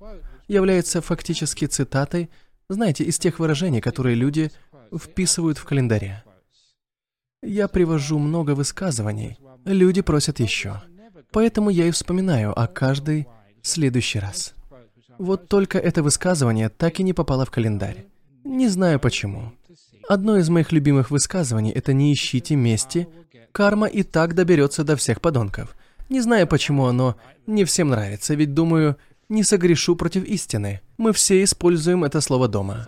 [0.48, 2.30] Является фактически цитатой,
[2.68, 4.50] знаете, из тех выражений, которые люди
[4.96, 6.24] вписывают в календаре.
[7.42, 10.80] Я привожу много высказываний, люди просят еще.
[11.32, 13.26] Поэтому я и вспоминаю о каждой
[13.62, 14.54] следующий раз.
[15.18, 18.06] Вот только это высказывание так и не попало в календарь.
[18.44, 19.52] Не знаю почему.
[20.08, 23.08] Одно из моих любимых высказываний– это «не ищите мести»,
[23.52, 25.76] карма и так доберется до всех подонков.
[26.08, 28.96] Не знаю, почему оно не всем нравится, ведь думаю,
[29.28, 30.80] не согрешу против истины.
[30.98, 32.86] Мы все используем это слово дома.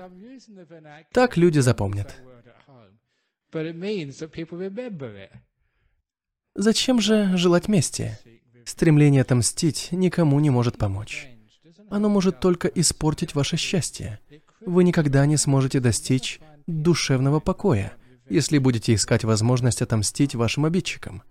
[1.12, 2.14] Так люди запомнят.
[6.54, 8.18] Зачем же желать мести?
[8.64, 11.28] Стремление отомстить никому не может помочь.
[11.90, 14.20] Оно может только испортить ваше счастье.
[14.64, 17.92] Вы никогда не сможете достичь душевного покоя,
[18.28, 21.22] если будете искать возможность отомстить вашим обидчикам.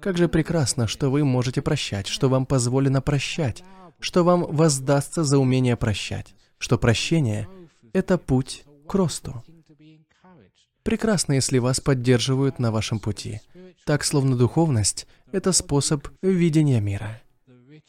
[0.00, 3.62] Как же прекрасно, что вы можете прощать, что вам позволено прощать,
[4.00, 7.48] что вам воздастся за умение прощать, что прощение—
[7.92, 9.42] это путь к росту.
[10.82, 13.40] Прекрасно, если вас поддерживают на вашем пути.
[13.84, 17.20] Так, словно духовность— это способ видения мира.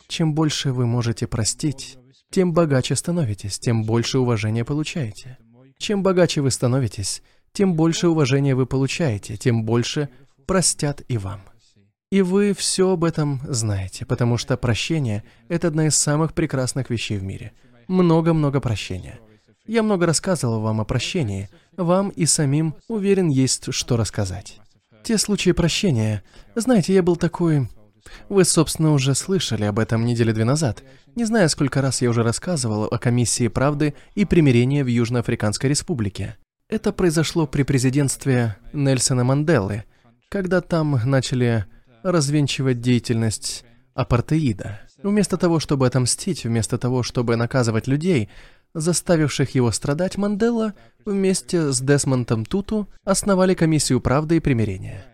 [0.10, 1.98] Чем больше вы можете простить,
[2.30, 5.38] тем богаче становитесь, тем больше уважения получаете.
[5.78, 7.24] Чем богаче вы становитесь,
[7.54, 10.10] тем больше уважения вы получаете, тем больше
[10.46, 11.40] простят и вам.
[12.12, 17.18] И вы все об этом знаете, потому что прощение– это одна из самых прекрасных вещей
[17.18, 17.54] в мире.
[17.88, 19.20] Много-много прощения.
[19.66, 21.50] Я много рассказывал вам о прощении.
[21.78, 24.60] Вам и самим, уверен, есть что рассказать.
[25.08, 26.22] Те случаи прощения...
[26.54, 27.70] Знаете, я был такой...
[28.28, 30.84] Вы, собственно, уже слышали об этом недели две назад.
[31.16, 36.36] Не знаю, сколько раз я уже рассказывал о комиссии правды и примирения в Южноафриканской республике.
[36.68, 39.86] Это произошло при президентстве Нельсона Манделы,
[40.28, 41.64] когда там начали
[42.04, 44.82] развенчивать деятельность апартеида.
[45.04, 48.28] Вместо того, чтобы отомстить, вместо того, чтобы наказывать людей,
[48.74, 50.74] заставивших его страдать, Мандела
[51.06, 55.06] вместе с Десмондом Туту основали комиссию правды и примирения.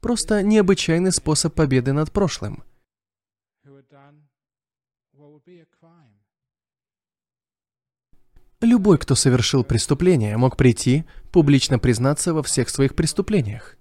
[0.00, 2.62] Просто необычайный способ победы над прошлым.
[8.60, 13.76] Любой, кто совершил преступление, мог прийти, публично признаться во всех своих преступлениях.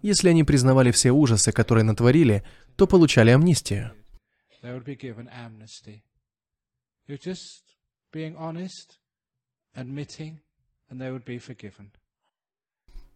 [0.00, 2.44] Если они признавали все ужасы, которые натворили,
[2.76, 3.92] то получали амнистию.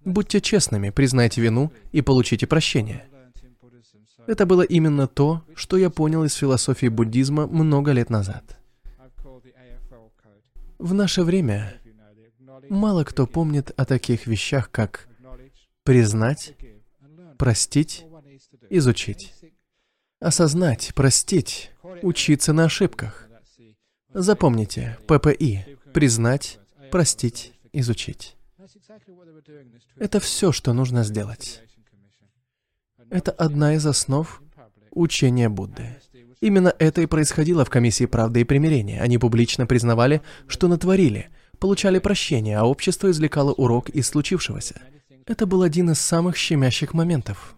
[0.05, 3.09] Будьте честными, признайте вину и получите прощение.
[4.27, 8.59] Это было именно то, что я понял из философии буддизма много лет назад.
[10.79, 11.81] В наше время
[12.69, 15.09] мало кто помнит о таких вещах, как
[15.83, 16.55] признать,
[17.39, 18.05] простить,
[18.71, 19.35] изучить.
[20.21, 21.71] Осознать, простить,
[22.03, 23.29] учиться на ошибках.
[24.13, 25.65] Запомните, ППИ–
[25.95, 26.59] признать,
[26.91, 28.37] простить, изучить.
[29.97, 31.63] Это все, что нужно сделать.
[33.11, 34.43] Это одна из основ
[34.91, 35.97] учения Будды.
[36.41, 39.01] Именно это и происходило в Комиссии правды и примирения.
[39.01, 44.81] Они публично признавали, что натворили, получали прощение, а общество извлекало урок из случившегося.
[45.27, 47.58] Это был один из самых щемящих моментов.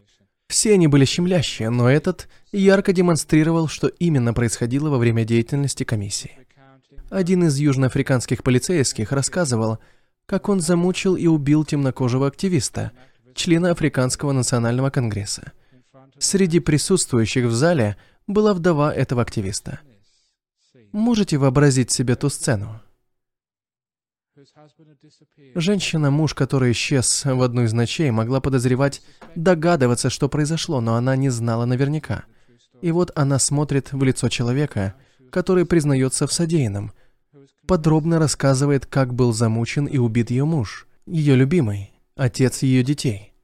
[0.51, 6.32] Все они были щемлящие, но этот ярко демонстрировал, что именно происходило во время деятельности комиссии.
[7.09, 9.78] Один из южноафриканских полицейских рассказывал,
[10.26, 12.90] как он замучил и убил темнокожего активиста,
[13.32, 15.53] члена Африканского национального конгресса.
[16.18, 17.96] Среди присутствующих в зале
[18.26, 19.78] была вдова этого активиста.
[20.90, 22.80] Можете вообразить себе ту сцену?
[25.55, 29.03] Женщина, муж, который исчез в одну из ночей, могла подозревать,
[29.34, 32.24] догадываться, что произошло, но она не знала наверняка.
[32.80, 34.95] И вот она смотрит в лицо человека,
[35.30, 36.93] который признается в содеянном,
[37.66, 43.34] подробно рассказывает, как был замучен и убит ее муж, ее любимый, отец ее детей.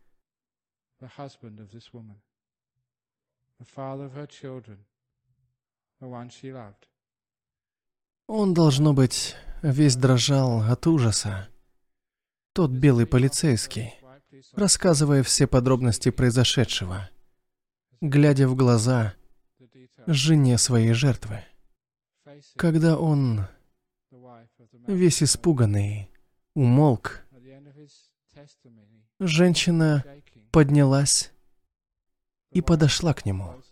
[8.27, 11.49] Он, должно быть, весь дрожал от ужаса.
[12.53, 13.95] Тот белый полицейский,
[14.53, 17.09] рассказывая все подробности произошедшего,
[18.01, 19.14] глядя в глаза
[20.07, 21.45] жене своей жертвы.
[22.57, 23.47] Когда он,
[24.89, 26.11] весь испуганный,
[26.55, 27.24] умолк,
[29.20, 30.05] женщина
[30.51, 31.31] поднялась
[32.51, 33.62] и подошла к нему.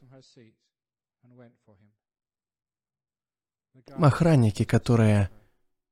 [3.93, 5.31] Охранники, которые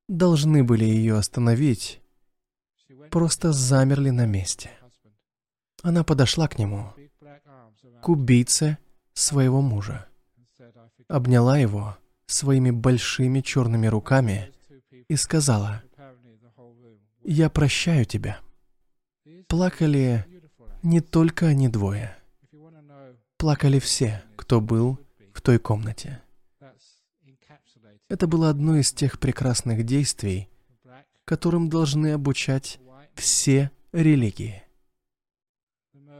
[0.08, 2.00] должны были ее остановить,
[3.10, 4.70] просто замерли на месте.
[5.82, 6.92] Она подошла к нему,
[8.02, 8.78] к убийце
[9.14, 10.06] своего мужа,
[11.08, 14.52] обняла его своими большими черными руками
[15.08, 15.82] и сказала,
[17.24, 18.38] «Я прощаю тебя».
[19.48, 20.24] Плакали
[20.82, 22.16] не только они двое.
[23.36, 24.98] Плакали все, кто был
[25.34, 26.22] в той комнате.
[28.12, 30.50] Это было одно из тех прекрасных действий,
[31.24, 32.78] которым должны обучать
[33.14, 34.62] все религии.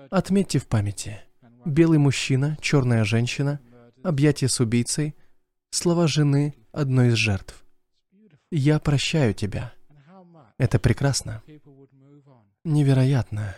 [0.08, 1.20] Отметьте в памяти.
[1.66, 3.60] Белый мужчина, черная женщина,
[4.02, 5.14] объятие с убийцей,
[5.68, 7.62] слова жены одной из жертв.
[8.50, 9.74] «Я прощаю тебя».
[10.56, 11.42] Это прекрасно.
[12.64, 13.54] Невероятно.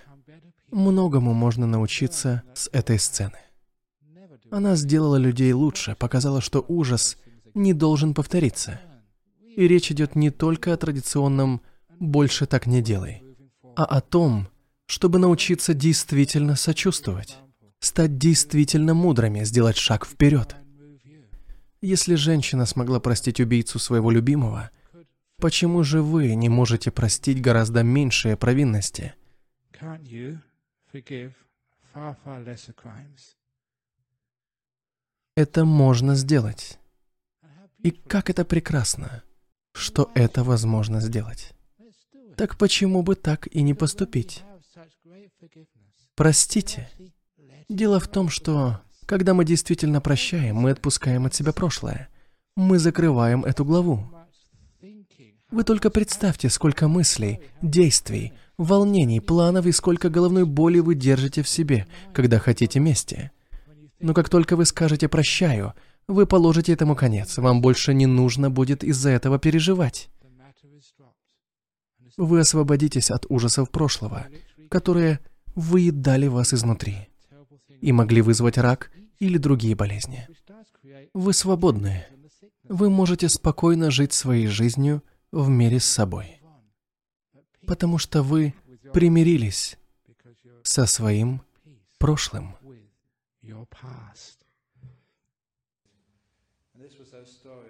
[0.73, 3.39] Многому можно научиться с этой сцены.
[4.51, 7.17] Она сделала людей лучше, показала, что ужас
[7.55, 8.81] не должен повториться.
[9.57, 11.61] И речь идет не только о традиционном
[12.01, 13.23] «больше так не делай»,
[13.77, 14.49] а о том,
[14.87, 17.39] чтобы научиться действительно сочувствовать,
[17.79, 20.57] стать действительно мудрыми, сделать шаг вперед.
[21.81, 24.71] Если женщина смогла простить убийцу своего любимого,
[25.37, 29.15] почему же вы не можете простить гораздо меньшие провинности?
[35.37, 36.79] Это можно сделать.
[37.85, 39.23] И как это прекрасно,
[39.75, 41.53] что это возможно сделать.
[42.35, 44.43] Так почему бы так и не поступить?
[46.17, 46.89] Простите.
[47.69, 52.09] Дело в том, что когда мы действительно прощаем, мы отпускаем от себя прошлое.
[52.57, 54.11] Мы закрываем эту главу.
[55.51, 61.49] Вы только представьте, сколько мыслей, действий, волнений, планов и сколько головной боли вы держите в
[61.51, 63.31] себе, когда хотите мести.
[64.01, 65.75] Но как только вы скажете «прощаю»,
[66.07, 67.39] вы положите этому конец.
[67.39, 70.11] Вам больше не нужно будет из-за этого переживать.
[72.17, 74.27] Вы освободитесь от ужасов прошлого,
[74.71, 75.21] которые
[75.55, 77.09] выедали вас изнутри
[77.81, 80.27] и могли вызвать рак или другие болезни.
[81.13, 82.07] Вы свободны.
[82.65, 85.03] Вы можете спокойно жить своей жизнью
[85.33, 86.41] в мире с собой.
[87.67, 88.55] Потому что вы
[88.93, 89.77] примирились
[90.63, 91.43] со своим
[91.99, 92.55] прошлым.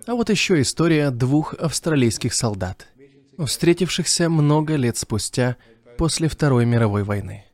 [0.07, 2.89] А вот еще история двух австралийских солдат,
[3.39, 5.57] встретившихся много лет спустя
[5.97, 7.45] после Второй мировой войны.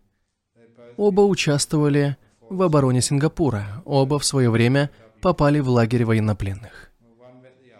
[0.96, 2.16] Оба участвовали
[2.48, 4.90] в обороне Сингапура, оба в свое время
[5.20, 6.90] попали в лагерь военнопленных.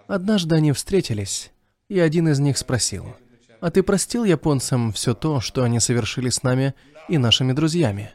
[0.06, 1.50] Однажды они встретились,
[1.88, 3.16] и один из них спросил,
[3.60, 6.74] «А ты простил японцам все то, что они совершили с нами
[7.08, 8.12] и нашими друзьями?»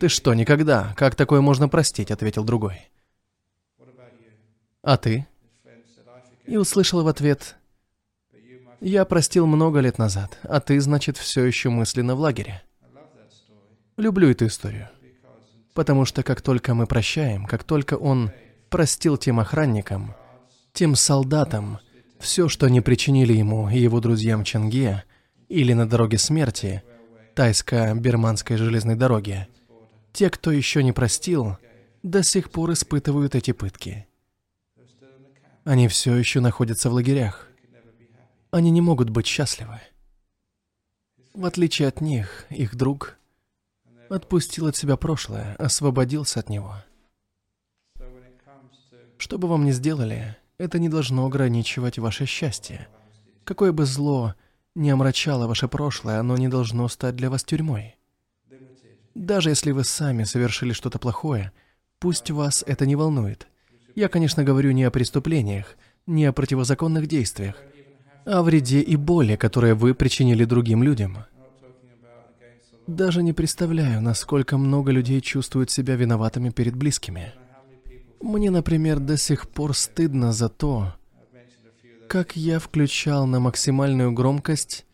[0.00, 0.94] «Ты что, никогда?
[0.96, 2.88] Как такое можно простить?»— ответил другой.
[4.82, 5.26] «А ты?»
[6.46, 7.56] И услышал в ответ,
[8.80, 12.62] «Я простил много лет назад, а ты, значит, все еще мысленно в лагере».
[13.96, 14.88] Люблю эту историю.
[15.74, 18.32] Потому что как только мы прощаем, как только он
[18.70, 20.14] простил тем охранникам,
[20.72, 21.78] тем солдатам,
[22.18, 25.04] все, что они причинили ему и его друзьям Чанге,
[25.48, 26.82] или на дороге смерти,
[27.34, 29.48] тайско-бирманской железной дороге,
[30.12, 31.56] те, кто еще не простил,
[32.02, 34.06] до сих пор испытывают эти пытки.
[35.64, 37.48] Они все еще находятся в лагерях.
[38.50, 39.80] Они не могут быть счастливы.
[41.34, 43.16] В отличие от них, их друг
[44.10, 46.76] отпустил от себя прошлое, освободился от него.
[49.16, 52.88] Что бы вам ни сделали, это не должно ограничивать ваше счастье.
[53.44, 54.34] Какое бы зло
[54.74, 57.96] не омрачало ваше прошлое, оно не должно стать для вас тюрьмой.
[59.14, 61.52] Даже если вы сами совершили что-то плохое,
[62.00, 63.46] пусть вас это не волнует.
[63.94, 65.76] Я, конечно, говорю не о преступлениях,
[66.06, 67.56] не о противозаконных действиях,
[68.24, 71.18] а о вреде и боли, которые вы причинили другим людям.
[72.86, 77.32] Даже не представляю, насколько много людей чувствуют себя виноватыми перед близкими.
[78.20, 80.94] Мне, например, до сих пор стыдно за то,
[82.08, 84.84] как я включал на максимальную громкость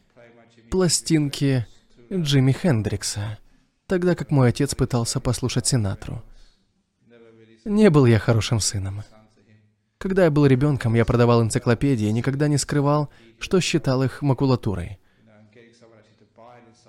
[0.70, 1.66] пластинки
[2.12, 3.38] Джимми Хендрикса,
[3.86, 6.22] тогда как мой отец пытался послушать Синатру.
[7.64, 9.02] Не был я хорошим сыном.
[9.98, 14.98] Когда я был ребенком, я продавал энциклопедии и никогда не скрывал, что считал их макулатурой.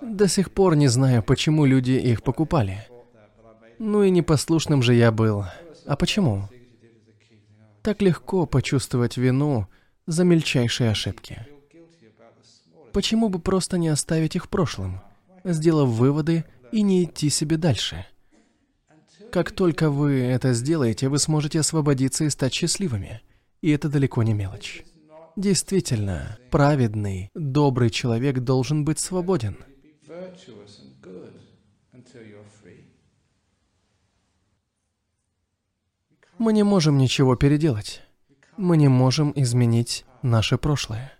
[0.00, 2.86] До сих пор не знаю, почему люди их покупали.
[3.78, 5.44] Ну и непослушным же я был.
[5.86, 6.48] А почему?
[7.82, 9.66] Так легко почувствовать вину
[10.06, 11.46] за мельчайшие ошибки.
[12.92, 15.00] Почему бы просто не оставить их в прошлом,
[15.44, 18.06] сделав выводы и не идти себе дальше?
[19.32, 23.20] Как только вы это сделаете, вы сможете освободиться и стать счастливыми.
[23.60, 24.82] И это далеко не мелочь.
[25.36, 29.56] Действительно, праведный, добрый человек должен быть свободен.
[36.38, 38.02] Мы не можем ничего переделать.
[38.56, 41.12] Мы не можем изменить наше прошлое.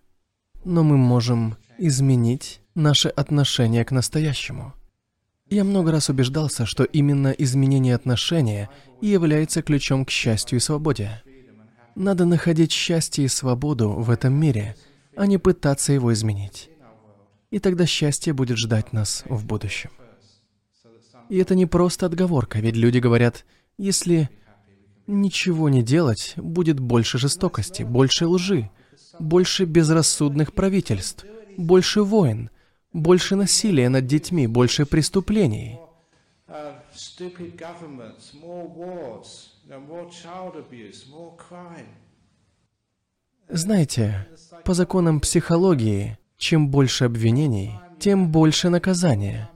[0.64, 4.74] Но мы можем изменить наше отношение к настоящему.
[5.50, 8.70] Я много раз убеждался, что именно изменение отношения
[9.00, 11.22] и является ключом к счастью и свободе.
[11.96, 14.76] Надо находить счастье и свободу в этом мире,
[15.16, 16.70] а не пытаться его изменить.
[17.50, 19.90] И тогда счастье будет ждать нас в будущем.
[21.28, 23.44] И это не просто отговорка, ведь люди говорят,
[23.76, 24.30] если
[25.10, 28.70] Ничего не делать будет больше жестокости, больше лжи,
[29.18, 31.24] больше безрассудных правительств,
[31.56, 32.48] больше войн,
[32.92, 35.78] больше насилия над детьми, больше преступлений.
[43.48, 44.28] Знаете,
[44.64, 49.50] по законам психологии, чем больше обвинений, тем больше наказания.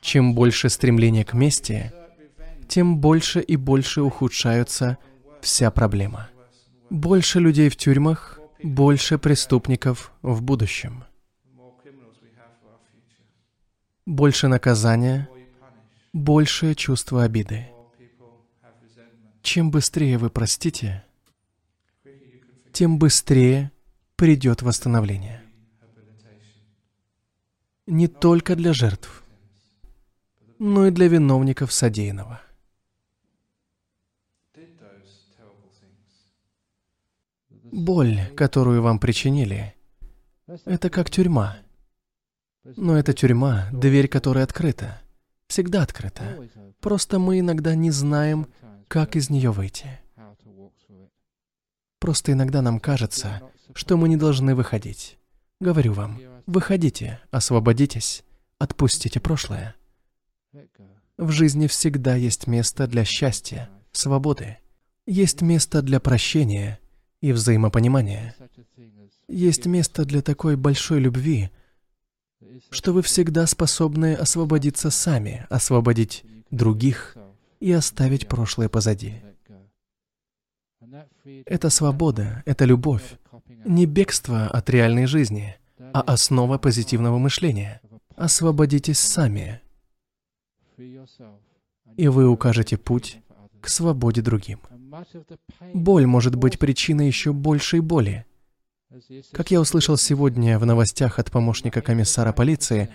[0.00, 1.92] Чем больше стремления к мести,
[2.68, 4.98] тем больше и больше ухудшаются
[5.40, 6.28] вся проблема.
[6.88, 11.04] Больше людей в тюрьмах, больше преступников в будущем.
[14.08, 15.28] Больше наказания,
[16.14, 17.68] большее чувство обиды.
[19.42, 21.04] Чем быстрее вы простите,
[22.72, 23.70] тем быстрее
[24.16, 25.42] придет восстановление.
[27.86, 29.24] Не только для жертв,
[30.58, 32.40] но и для виновников содеянного.
[37.70, 39.74] Боль, которую вам причинили,
[40.64, 41.58] это как тюрьма.
[42.76, 45.00] Но эта тюрьма, дверь которой открыта,
[45.46, 46.48] всегда открыта.
[46.80, 48.48] Просто мы иногда не знаем,
[48.88, 50.00] как из нее выйти.
[51.98, 53.42] Просто иногда нам кажется,
[53.74, 55.18] что мы не должны выходить.
[55.60, 58.24] Говорю вам, выходите, освободитесь,
[58.58, 59.74] отпустите прошлое.
[61.16, 64.58] В жизни всегда есть место для счастья, свободы.
[65.06, 66.78] Есть место для прощения
[67.20, 68.36] и взаимопонимания.
[69.26, 71.50] Есть место для такой большой любви,
[72.70, 77.16] что вы всегда способны освободиться сами, освободить других
[77.60, 79.14] и оставить прошлое позади.
[81.44, 83.18] Это свобода, это любовь,
[83.64, 87.80] не бегство от реальной жизни, а основа позитивного мышления.
[88.16, 89.60] Освободитесь сами,
[91.96, 93.18] и вы укажете путь
[93.60, 94.60] к свободе другим.
[95.74, 98.24] Боль может быть причиной еще большей боли.
[99.32, 102.88] Как я услышал сегодня в новостях от помощника комиссара полиции,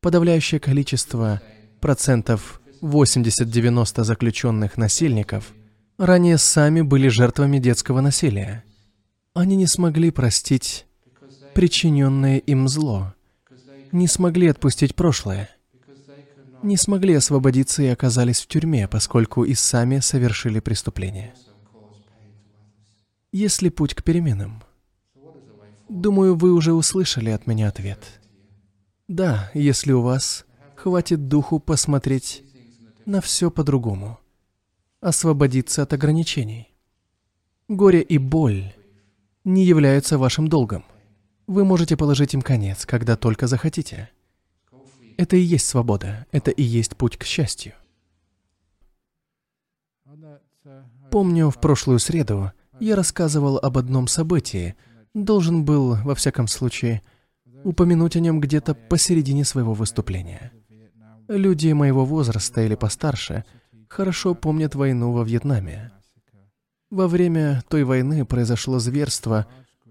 [0.00, 1.40] подавляющее количество
[1.80, 5.52] процентов 80-90 заключенных насильников
[5.98, 8.64] ранее сами были жертвами детского насилия.
[9.34, 10.86] Они не смогли простить
[11.54, 13.14] причиненное им зло,
[13.92, 15.48] не смогли отпустить прошлое,
[16.62, 21.34] не смогли освободиться и оказались в тюрьме, поскольку и сами совершили преступление.
[23.30, 24.62] Есть ли путь к переменам?
[25.88, 28.20] Думаю, вы уже услышали от меня ответ.
[29.08, 30.44] Да, если у вас
[30.74, 32.42] хватит духу посмотреть
[33.04, 34.18] на все по-другому,
[35.00, 36.74] освободиться от ограничений.
[37.68, 38.74] Горе и боль
[39.44, 40.84] не являются вашим долгом.
[41.46, 44.10] Вы можете положить им конец, когда только захотите.
[45.16, 47.74] Это и есть свобода, это и есть путь к счастью.
[51.10, 54.74] Помню, в прошлую среду я рассказывал об одном событии,
[55.24, 57.02] должен был, во всяком случае,
[57.64, 60.52] упомянуть о нем где-то посередине своего выступления.
[61.28, 63.44] Люди моего возраста или постарше
[63.88, 65.92] хорошо помнят войну во Вьетнаме.
[66.90, 69.46] Во время той войны произошло зверство,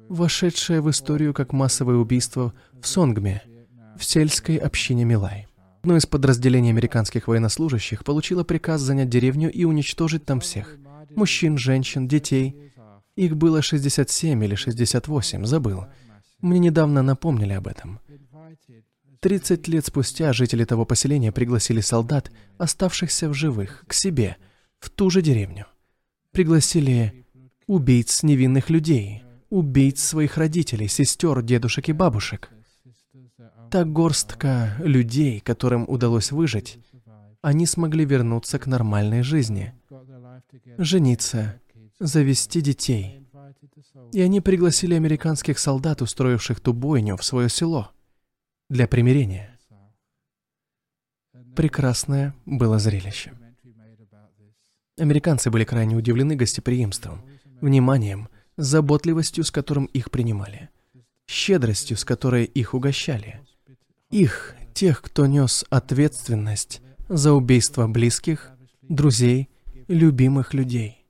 [0.07, 3.41] вошедшее в историю как массовое убийство в Сонгме,
[3.97, 5.47] в сельской общине Милай.
[5.81, 10.77] Одно из подразделений американских военнослужащих получило приказ занять деревню и уничтожить там всех.
[11.15, 12.55] Мужчин, женщин, детей.
[13.15, 15.85] Их было 67 или 68, забыл.
[16.41, 17.99] Мне недавно напомнили об этом.
[19.21, 24.37] 30 лет спустя жители того поселения пригласили солдат, оставшихся в живых, к себе,
[24.79, 25.65] в ту же деревню
[26.35, 27.25] пригласили
[27.65, 32.49] убийц невинных людей, убийц своих родителей, сестер, дедушек и бабушек.
[33.71, 36.77] Та горстка людей, которым удалось выжить,
[37.41, 39.73] они смогли вернуться к нормальной жизни,
[40.77, 41.61] жениться,
[41.99, 43.21] завести детей.
[44.11, 47.91] И они пригласили американских солдат, устроивших ту бойню, в свое село
[48.69, 49.59] для примирения.
[51.55, 53.33] Прекрасное было зрелище.
[54.97, 57.21] Американцы были крайне удивлены гостеприимством,
[57.61, 60.69] вниманием, заботливостью, с которым их принимали,
[61.27, 63.41] щедростью, с которой их угощали.
[64.09, 68.51] Их, тех, кто нес ответственность за убийство близких,
[68.81, 69.49] друзей,
[69.87, 71.04] любимых людей.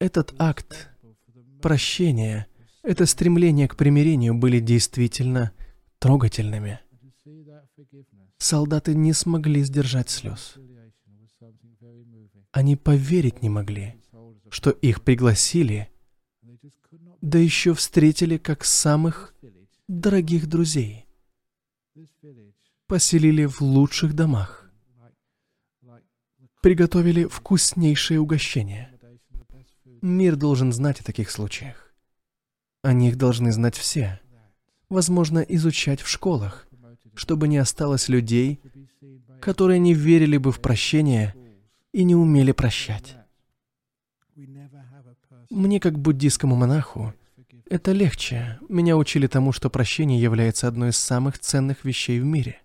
[0.00, 0.90] Этот акт
[1.62, 2.46] прощения,
[2.82, 5.52] это стремление к примирению были действительно
[5.98, 6.80] трогательными.
[8.38, 10.56] Солдаты не смогли сдержать слез.
[12.52, 13.96] Они поверить не могли,
[14.50, 15.88] что их пригласили,
[17.20, 19.34] да еще встретили как самых
[19.88, 21.06] дорогих друзей.
[22.86, 24.70] Поселили в лучших домах.
[26.60, 28.93] Приготовили вкуснейшие угощения.
[30.04, 31.90] Мир должен знать о таких случаях.
[32.82, 34.20] О них должны знать все.
[34.90, 36.68] Возможно, изучать в школах,
[37.14, 38.60] чтобы не осталось людей,
[39.40, 41.34] которые не верили бы в прощение
[41.92, 43.16] и не умели прощать.
[45.48, 47.14] Мне, как буддийскому монаху,
[47.70, 48.58] это легче.
[48.68, 52.60] Меня учили тому, что прощение является одной из самых ценных вещей в мире.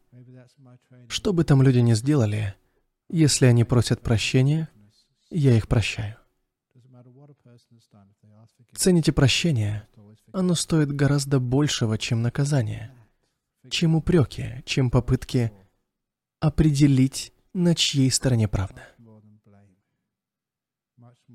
[1.08, 2.56] Что бы там люди ни сделали,
[3.08, 4.68] если они просят прощения,
[5.30, 6.19] я их прощаю.
[8.80, 9.86] Цените прощение.
[10.32, 12.96] Оно стоит гораздо большего, чем наказание,
[13.70, 15.52] чем упреки, чем попытки
[16.40, 18.88] определить, на чьей стороне правда.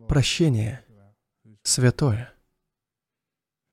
[0.09, 0.87] Прощение
[1.63, 2.33] святое.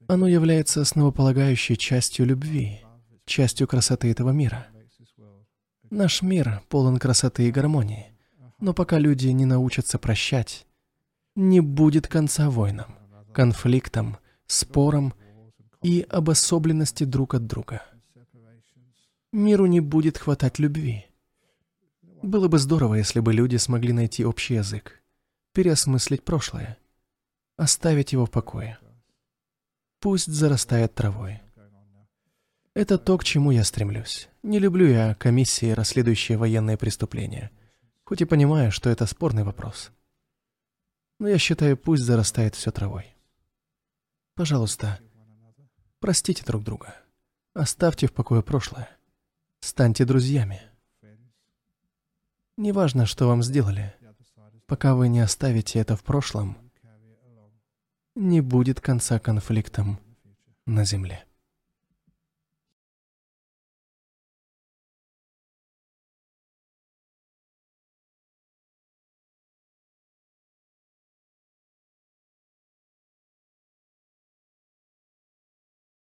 [0.06, 2.82] Оно является основополагающей частью любви,
[3.24, 4.68] частью красоты этого мира.
[5.90, 8.12] Наш мир полон красоты и гармонии,
[8.60, 10.68] но пока люди не научатся прощать,
[11.38, 12.98] не будет конца войнам,
[13.34, 14.18] конфликтам,
[14.48, 15.14] спорам
[15.82, 17.84] и обособленности друг от друга.
[19.32, 21.06] Миру не будет хватать любви.
[22.22, 25.02] Было бы здорово, если бы люди смогли найти общий язык
[25.54, 26.78] переосмыслить прошлое,
[27.58, 28.80] оставить его в покое.
[30.00, 31.42] Пусть зарастает травой.
[32.74, 34.30] Это то, к чему я стремлюсь.
[34.44, 37.52] Не люблю я комиссии, расследующие военные преступления,
[38.06, 39.92] хоть и понимаю, что это спорный вопрос.
[41.20, 43.11] Но я считаю, пусть зарастает все травой.
[44.42, 45.00] Пожалуйста,
[46.00, 46.96] простите друг друга.
[47.54, 48.90] Оставьте в покое прошлое.
[49.60, 50.64] Станьте друзьями.
[52.58, 53.94] Неважно, что вам сделали.
[54.66, 56.58] Пока вы не оставите это в прошлом,
[58.16, 60.00] не будет конца конфликтам
[60.66, 61.24] на Земле.